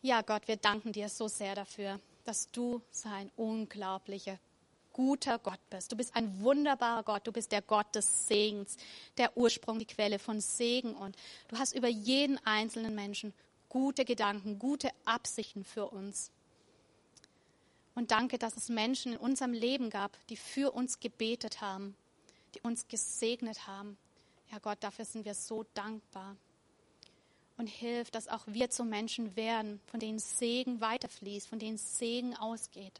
Ja, 0.02 0.22
Gott, 0.22 0.48
wir 0.48 0.58
danken 0.58 0.92
dir 0.92 1.08
so 1.08 1.28
sehr 1.30 1.56
dafür, 1.56 2.00
dass 2.26 2.52
du 2.52 2.82
so 2.92 3.10
ein 3.10 3.32
unglaublicher, 3.38 4.38
guter 4.94 5.40
Gott 5.40 5.60
bist. 5.70 5.92
Du 5.92 5.98
bist 5.98 6.16
ein 6.16 6.42
wunderbarer 6.42 7.04
Gott. 7.04 7.28
Du 7.28 7.32
bist 7.32 7.52
der 7.52 7.62
Gott 7.62 7.94
des 7.94 8.28
Segens, 8.28 8.78
der 9.18 9.36
Ursprung, 9.36 9.80
die 9.80 9.86
Quelle 9.86 10.20
von 10.20 10.40
Segen. 10.40 10.96
Und 10.96 11.18
du 11.50 11.58
hast 11.58 11.76
über 11.76 11.88
jeden 11.88 12.40
einzelnen 12.46 12.96
Menschen 12.96 13.34
gute 13.70 14.06
Gedanken, 14.06 14.60
gute 14.60 14.90
Absichten 15.04 15.66
für 15.66 15.88
uns. 15.88 16.32
Und 17.96 18.12
danke, 18.12 18.38
dass 18.38 18.56
es 18.56 18.70
Menschen 18.70 19.14
in 19.14 19.18
unserem 19.18 19.54
Leben 19.54 19.90
gab, 19.90 20.16
die 20.28 20.38
für 20.38 20.72
uns 20.72 21.00
gebetet 21.00 21.62
haben, 21.62 21.96
die 22.56 22.62
uns 22.62 22.88
gesegnet 22.88 23.68
haben. 23.68 23.98
Ja 24.52 24.60
Gott, 24.60 24.78
dafür 24.82 25.06
sind 25.06 25.26
wir 25.26 25.34
so 25.34 25.66
dankbar. 25.74 26.36
Und 27.58 27.68
hilf, 27.68 28.10
dass 28.10 28.28
auch 28.28 28.44
wir 28.48 28.72
zu 28.72 28.84
Menschen 28.84 29.36
werden, 29.36 29.80
von 29.86 30.00
denen 30.00 30.18
Segen 30.18 30.82
weiterfließt, 30.82 31.48
von 31.48 31.60
denen 31.60 31.78
Segen 31.78 32.36
ausgeht. 32.36 33.00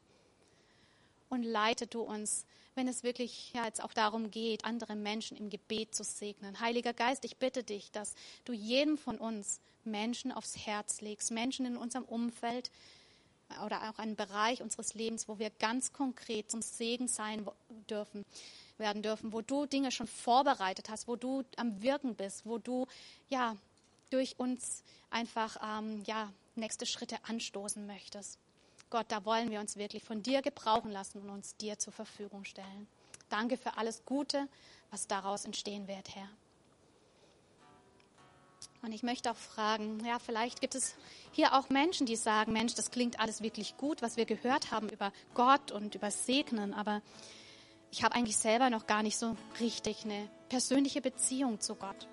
Und 1.34 1.42
leite 1.42 1.88
du 1.88 2.02
uns, 2.02 2.46
wenn 2.76 2.88
es 2.88 3.02
wirklich 3.02 3.54
ja, 3.54 3.66
jetzt 3.66 3.84
auch 3.84 3.94
darum 3.94 4.30
geht, 4.30 4.66
andere 4.66 4.96
Menschen 4.96 5.36
im 5.36 5.50
Gebet 5.50 5.96
zu 5.96 6.04
segnen. 6.04 6.60
Heiliger 6.60 6.94
Geist, 6.94 7.26
ich 7.26 7.38
bitte 7.38 7.64
dich, 7.64 7.90
dass 7.90 8.14
du 8.46 8.54
jedem 8.54 9.00
von 9.00 9.18
uns 9.18 9.60
Menschen 9.84 10.32
aufs 10.32 10.56
Herz 10.68 11.02
legst, 11.02 11.32
Menschen 11.32 11.66
in 11.66 11.76
unserem 11.76 12.06
Umfeld, 12.06 12.70
oder 13.66 13.90
auch 13.90 13.98
einen 13.98 14.16
Bereich 14.16 14.62
unseres 14.62 14.94
Lebens, 14.94 15.28
wo 15.28 15.40
wir 15.40 15.50
ganz 15.50 15.92
konkret 15.92 16.52
zum 16.52 16.62
Segen 16.62 17.08
sein 17.08 17.48
dürfen. 17.90 18.26
werden 18.78 19.02
dürfen, 19.02 19.34
wo 19.34 19.42
du 19.42 19.66
Dinge 19.66 19.92
schon 19.92 20.08
vorbereitet 20.08 20.90
hast, 20.90 21.08
wo 21.08 21.16
du 21.16 21.44
am 21.58 21.82
Wirken 21.82 22.14
bist, 22.14 22.46
wo 22.46 22.60
du 22.60 22.86
ja 23.30 23.58
durch 24.12 24.38
uns 24.38 24.84
einfach 25.10 25.58
ähm, 25.64 26.04
ja 26.06 26.32
nächste 26.56 26.86
Schritte 26.86 27.18
anstoßen 27.24 27.88
möchtest. 27.88 28.38
Gott, 28.94 29.08
da 29.10 29.26
wollen 29.26 29.50
wir 29.50 29.60
uns 29.60 29.76
wirklich 29.76 30.04
von 30.04 30.22
dir 30.22 30.44
gebrauchen 30.44 30.92
lassen 30.92 31.20
und 31.20 31.32
uns 31.32 31.58
dir 31.58 31.80
zur 31.80 31.92
Verfügung 31.92 32.46
stellen. 32.46 32.88
Danke 33.28 33.58
für 33.58 33.76
alles 33.76 34.06
Gute, 34.06 34.48
was 34.92 35.08
daraus 35.08 35.46
entstehen 35.46 35.88
wird, 35.88 36.14
Herr. 36.14 36.30
Und 38.84 38.92
ich 38.92 39.02
möchte 39.02 39.32
auch 39.32 39.36
fragen, 39.36 40.06
ja, 40.06 40.20
vielleicht 40.20 40.62
gibt 40.62 40.76
es 40.76 40.94
hier 41.32 41.56
auch 41.56 41.70
Menschen, 41.70 42.06
die 42.06 42.16
sagen, 42.16 42.54
Mensch, 42.54 42.76
das 42.76 42.92
klingt 42.92 43.20
alles 43.20 43.42
wirklich 43.42 43.78
gut, 43.78 44.04
was 44.04 44.16
wir 44.16 44.26
gehört 44.26 44.70
haben 44.70 44.90
über 44.90 45.12
Gott 45.34 45.72
und 45.72 45.96
über 45.96 46.12
Segnen, 46.12 46.76
aber 46.76 47.02
ich 47.90 48.04
habe 48.04 48.14
eigentlich 48.14 48.38
selber 48.38 48.70
noch 48.70 48.86
gar 48.86 49.02
nicht 49.02 49.18
so 49.18 49.36
richtig 49.60 50.06
eine 50.06 50.30
persönliche 50.50 51.02
Beziehung 51.02 51.60
zu 51.60 51.74
Gott. 51.74 52.08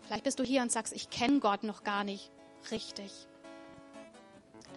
Vielleicht 0.00 0.24
bist 0.24 0.40
du 0.40 0.42
hier 0.42 0.62
und 0.62 0.72
sagst, 0.72 0.92
ich 0.92 1.08
kenne 1.08 1.38
Gott 1.38 1.62
noch 1.62 1.84
gar 1.84 2.02
nicht 2.02 2.32
richtig. 2.72 3.28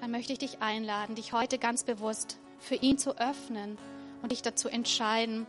Dann 0.01 0.09
möchte 0.09 0.33
ich 0.33 0.39
dich 0.39 0.61
einladen, 0.61 1.13
dich 1.13 1.31
heute 1.31 1.59
ganz 1.59 1.83
bewusst 1.83 2.39
für 2.59 2.73
ihn 2.73 2.97
zu 2.97 3.17
öffnen 3.19 3.77
und 4.23 4.31
dich 4.31 4.41
dazu 4.41 4.67
entscheiden, 4.67 5.45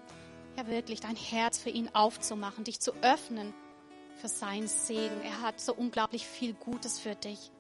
ja 0.59 0.67
wirklich 0.67 1.01
dein 1.01 1.17
Herz 1.17 1.59
für 1.59 1.71
ihn 1.71 1.89
aufzumachen, 1.95 2.65
dich 2.65 2.79
zu 2.79 2.93
öffnen 3.01 3.55
für 4.21 4.29
seinen 4.29 4.69
Segen. 4.69 5.23
Er 5.23 5.41
hat 5.41 5.59
so 5.59 5.73
unglaublich 5.73 6.27
viel 6.27 6.53
Gutes 6.53 6.99
für 6.99 7.15
dich. 7.15 7.51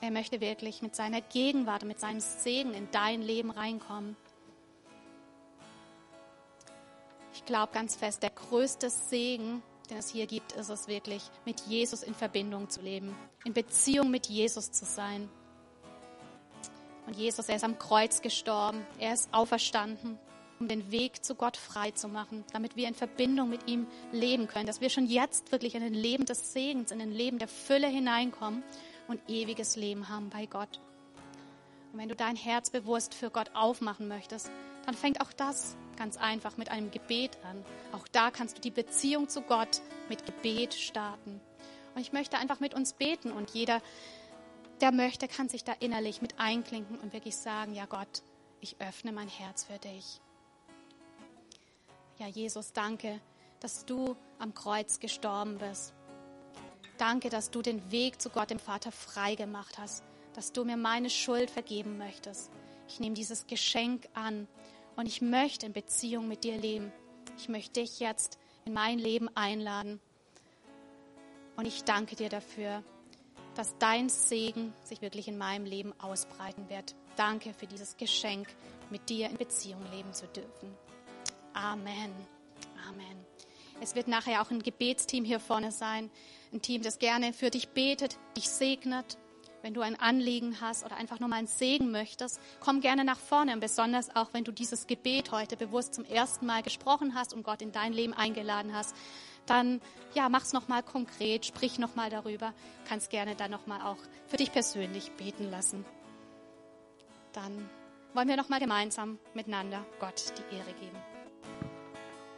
Er 0.00 0.10
möchte 0.10 0.40
wirklich 0.40 0.80
mit 0.80 0.96
seiner 0.96 1.20
Gegenwart, 1.20 1.84
mit 1.84 2.00
seinem 2.00 2.20
Segen 2.20 2.72
in 2.72 2.90
dein 2.90 3.20
Leben 3.20 3.50
reinkommen. 3.50 4.16
Ich 7.34 7.44
glaube 7.44 7.74
ganz 7.74 7.94
fest, 7.96 8.22
der 8.22 8.30
größte 8.30 8.88
Segen, 8.88 9.62
den 9.90 9.98
es 9.98 10.08
hier 10.08 10.26
gibt, 10.26 10.52
ist 10.52 10.70
es 10.70 10.88
wirklich, 10.88 11.22
mit 11.44 11.60
Jesus 11.62 12.02
in 12.02 12.14
Verbindung 12.14 12.70
zu 12.70 12.80
leben, 12.80 13.14
in 13.44 13.52
Beziehung 13.52 14.10
mit 14.10 14.28
Jesus 14.28 14.72
zu 14.72 14.86
sein. 14.86 15.28
Und 17.06 17.16
Jesus, 17.16 17.48
er 17.48 17.56
ist 17.56 17.64
am 17.64 17.78
Kreuz 17.78 18.22
gestorben, 18.22 18.86
er 18.98 19.14
ist 19.14 19.32
auferstanden 19.32 20.18
um 20.60 20.68
den 20.68 20.92
Weg 20.92 21.24
zu 21.24 21.34
Gott 21.34 21.56
frei 21.56 21.90
zu 21.90 22.06
machen, 22.06 22.44
damit 22.52 22.76
wir 22.76 22.86
in 22.86 22.94
Verbindung 22.94 23.48
mit 23.48 23.66
ihm 23.66 23.86
leben 24.12 24.46
können, 24.46 24.66
dass 24.66 24.82
wir 24.82 24.90
schon 24.90 25.06
jetzt 25.06 25.52
wirklich 25.52 25.74
in 25.74 25.82
ein 25.82 25.94
Leben 25.94 26.26
des 26.26 26.52
Segens, 26.52 26.92
in 26.92 27.00
ein 27.00 27.10
Leben 27.10 27.38
der 27.38 27.48
Fülle 27.48 27.88
hineinkommen 27.88 28.62
und 29.08 29.20
ewiges 29.28 29.76
Leben 29.76 30.10
haben 30.10 30.28
bei 30.28 30.44
Gott. 30.44 30.78
Und 31.92 31.98
wenn 31.98 32.10
du 32.10 32.14
dein 32.14 32.36
Herz 32.36 32.70
bewusst 32.70 33.14
für 33.14 33.30
Gott 33.30 33.50
aufmachen 33.54 34.06
möchtest, 34.06 34.50
dann 34.84 34.94
fängt 34.94 35.20
auch 35.22 35.32
das 35.32 35.76
ganz 35.96 36.18
einfach 36.18 36.56
mit 36.56 36.70
einem 36.70 36.90
Gebet 36.90 37.38
an. 37.44 37.64
Auch 37.92 38.06
da 38.08 38.30
kannst 38.30 38.58
du 38.58 38.60
die 38.60 38.70
Beziehung 38.70 39.28
zu 39.28 39.40
Gott 39.40 39.80
mit 40.08 40.26
Gebet 40.26 40.74
starten. 40.74 41.40
Und 41.94 42.02
ich 42.02 42.12
möchte 42.12 42.38
einfach 42.38 42.60
mit 42.60 42.74
uns 42.74 42.92
beten 42.92 43.32
und 43.32 43.50
jeder, 43.50 43.80
der 44.80 44.92
möchte, 44.92 45.28
kann 45.28 45.48
sich 45.48 45.64
da 45.64 45.72
innerlich 45.80 46.22
mit 46.22 46.38
einklinken 46.38 46.98
und 46.98 47.12
wirklich 47.12 47.36
sagen, 47.36 47.74
ja 47.74 47.86
Gott, 47.86 48.22
ich 48.60 48.76
öffne 48.80 49.12
mein 49.12 49.28
Herz 49.28 49.64
für 49.64 49.78
dich. 49.78 50.20
Ja, 52.18 52.26
Jesus, 52.26 52.72
danke, 52.72 53.20
dass 53.60 53.84
du 53.86 54.16
am 54.38 54.54
Kreuz 54.54 55.00
gestorben 55.00 55.58
bist. 55.58 55.94
Danke, 56.98 57.30
dass 57.30 57.50
du 57.50 57.62
den 57.62 57.90
Weg 57.90 58.20
zu 58.20 58.28
Gott, 58.28 58.50
dem 58.50 58.58
Vater, 58.58 58.92
frei 58.92 59.34
gemacht 59.34 59.78
hast, 59.78 60.04
dass 60.34 60.52
du 60.52 60.64
mir 60.64 60.76
meine 60.76 61.08
Schuld 61.08 61.50
vergeben 61.50 61.96
möchtest. 61.96 62.50
Ich 62.88 63.00
nehme 63.00 63.14
dieses 63.14 63.46
Geschenk 63.46 64.08
an 64.12 64.48
und 64.96 65.06
ich 65.06 65.22
möchte 65.22 65.64
in 65.64 65.72
Beziehung 65.72 66.28
mit 66.28 66.44
dir 66.44 66.58
leben. 66.58 66.92
Ich 67.38 67.48
möchte 67.48 67.80
dich 67.80 68.00
jetzt 68.00 68.38
in 68.66 68.74
mein 68.74 68.98
Leben 68.98 69.34
einladen. 69.34 70.00
Und 71.56 71.66
ich 71.66 71.84
danke 71.84 72.16
dir 72.16 72.28
dafür, 72.28 72.82
dass 73.60 73.76
dein 73.76 74.08
Segen 74.08 74.72
sich 74.84 75.02
wirklich 75.02 75.28
in 75.28 75.36
meinem 75.36 75.66
Leben 75.66 75.92
ausbreiten 76.00 76.70
wird. 76.70 76.94
Danke 77.16 77.52
für 77.52 77.66
dieses 77.66 77.98
Geschenk, 77.98 78.48
mit 78.88 79.10
dir 79.10 79.28
in 79.28 79.36
Beziehung 79.36 79.82
leben 79.92 80.14
zu 80.14 80.26
dürfen. 80.28 80.74
Amen. 81.52 82.10
Amen. 82.88 83.26
Es 83.82 83.94
wird 83.94 84.08
nachher 84.08 84.40
auch 84.40 84.50
ein 84.50 84.62
Gebetsteam 84.62 85.26
hier 85.26 85.40
vorne 85.40 85.72
sein. 85.72 86.08
Ein 86.54 86.62
Team, 86.62 86.80
das 86.80 86.98
gerne 86.98 87.34
für 87.34 87.50
dich 87.50 87.68
betet, 87.68 88.16
dich 88.34 88.48
segnet. 88.48 89.18
Wenn 89.60 89.74
du 89.74 89.82
ein 89.82 90.00
Anliegen 90.00 90.62
hast 90.62 90.82
oder 90.86 90.96
einfach 90.96 91.20
nur 91.20 91.28
mal 91.28 91.36
einen 91.36 91.46
Segen 91.46 91.90
möchtest, 91.90 92.40
komm 92.60 92.80
gerne 92.80 93.04
nach 93.04 93.18
vorne. 93.18 93.52
Und 93.52 93.60
besonders 93.60 94.16
auch, 94.16 94.32
wenn 94.32 94.44
du 94.44 94.52
dieses 94.52 94.86
Gebet 94.86 95.32
heute 95.32 95.58
bewusst 95.58 95.92
zum 95.92 96.06
ersten 96.06 96.46
Mal 96.46 96.62
gesprochen 96.62 97.14
hast 97.14 97.34
und 97.34 97.42
Gott 97.42 97.60
in 97.60 97.72
dein 97.72 97.92
Leben 97.92 98.14
eingeladen 98.14 98.74
hast, 98.74 98.96
dann 99.46 99.80
ja, 100.14 100.28
mach's 100.28 100.52
noch 100.52 100.68
mal 100.68 100.82
konkret, 100.82 101.46
sprich 101.46 101.78
noch 101.78 101.94
mal 101.94 102.10
darüber. 102.10 102.52
Kannst 102.88 103.10
gerne 103.10 103.36
dann 103.36 103.50
noch 103.50 103.66
mal 103.66 103.80
auch 103.82 103.98
für 104.26 104.36
dich 104.36 104.52
persönlich 104.52 105.12
beten 105.12 105.50
lassen. 105.50 105.84
Dann 107.32 107.68
wollen 108.14 108.28
wir 108.28 108.36
noch 108.36 108.48
mal 108.48 108.60
gemeinsam 108.60 109.18
miteinander 109.34 109.84
Gott 110.00 110.32
die 110.36 110.56
Ehre 110.56 110.72
geben. 110.74 110.98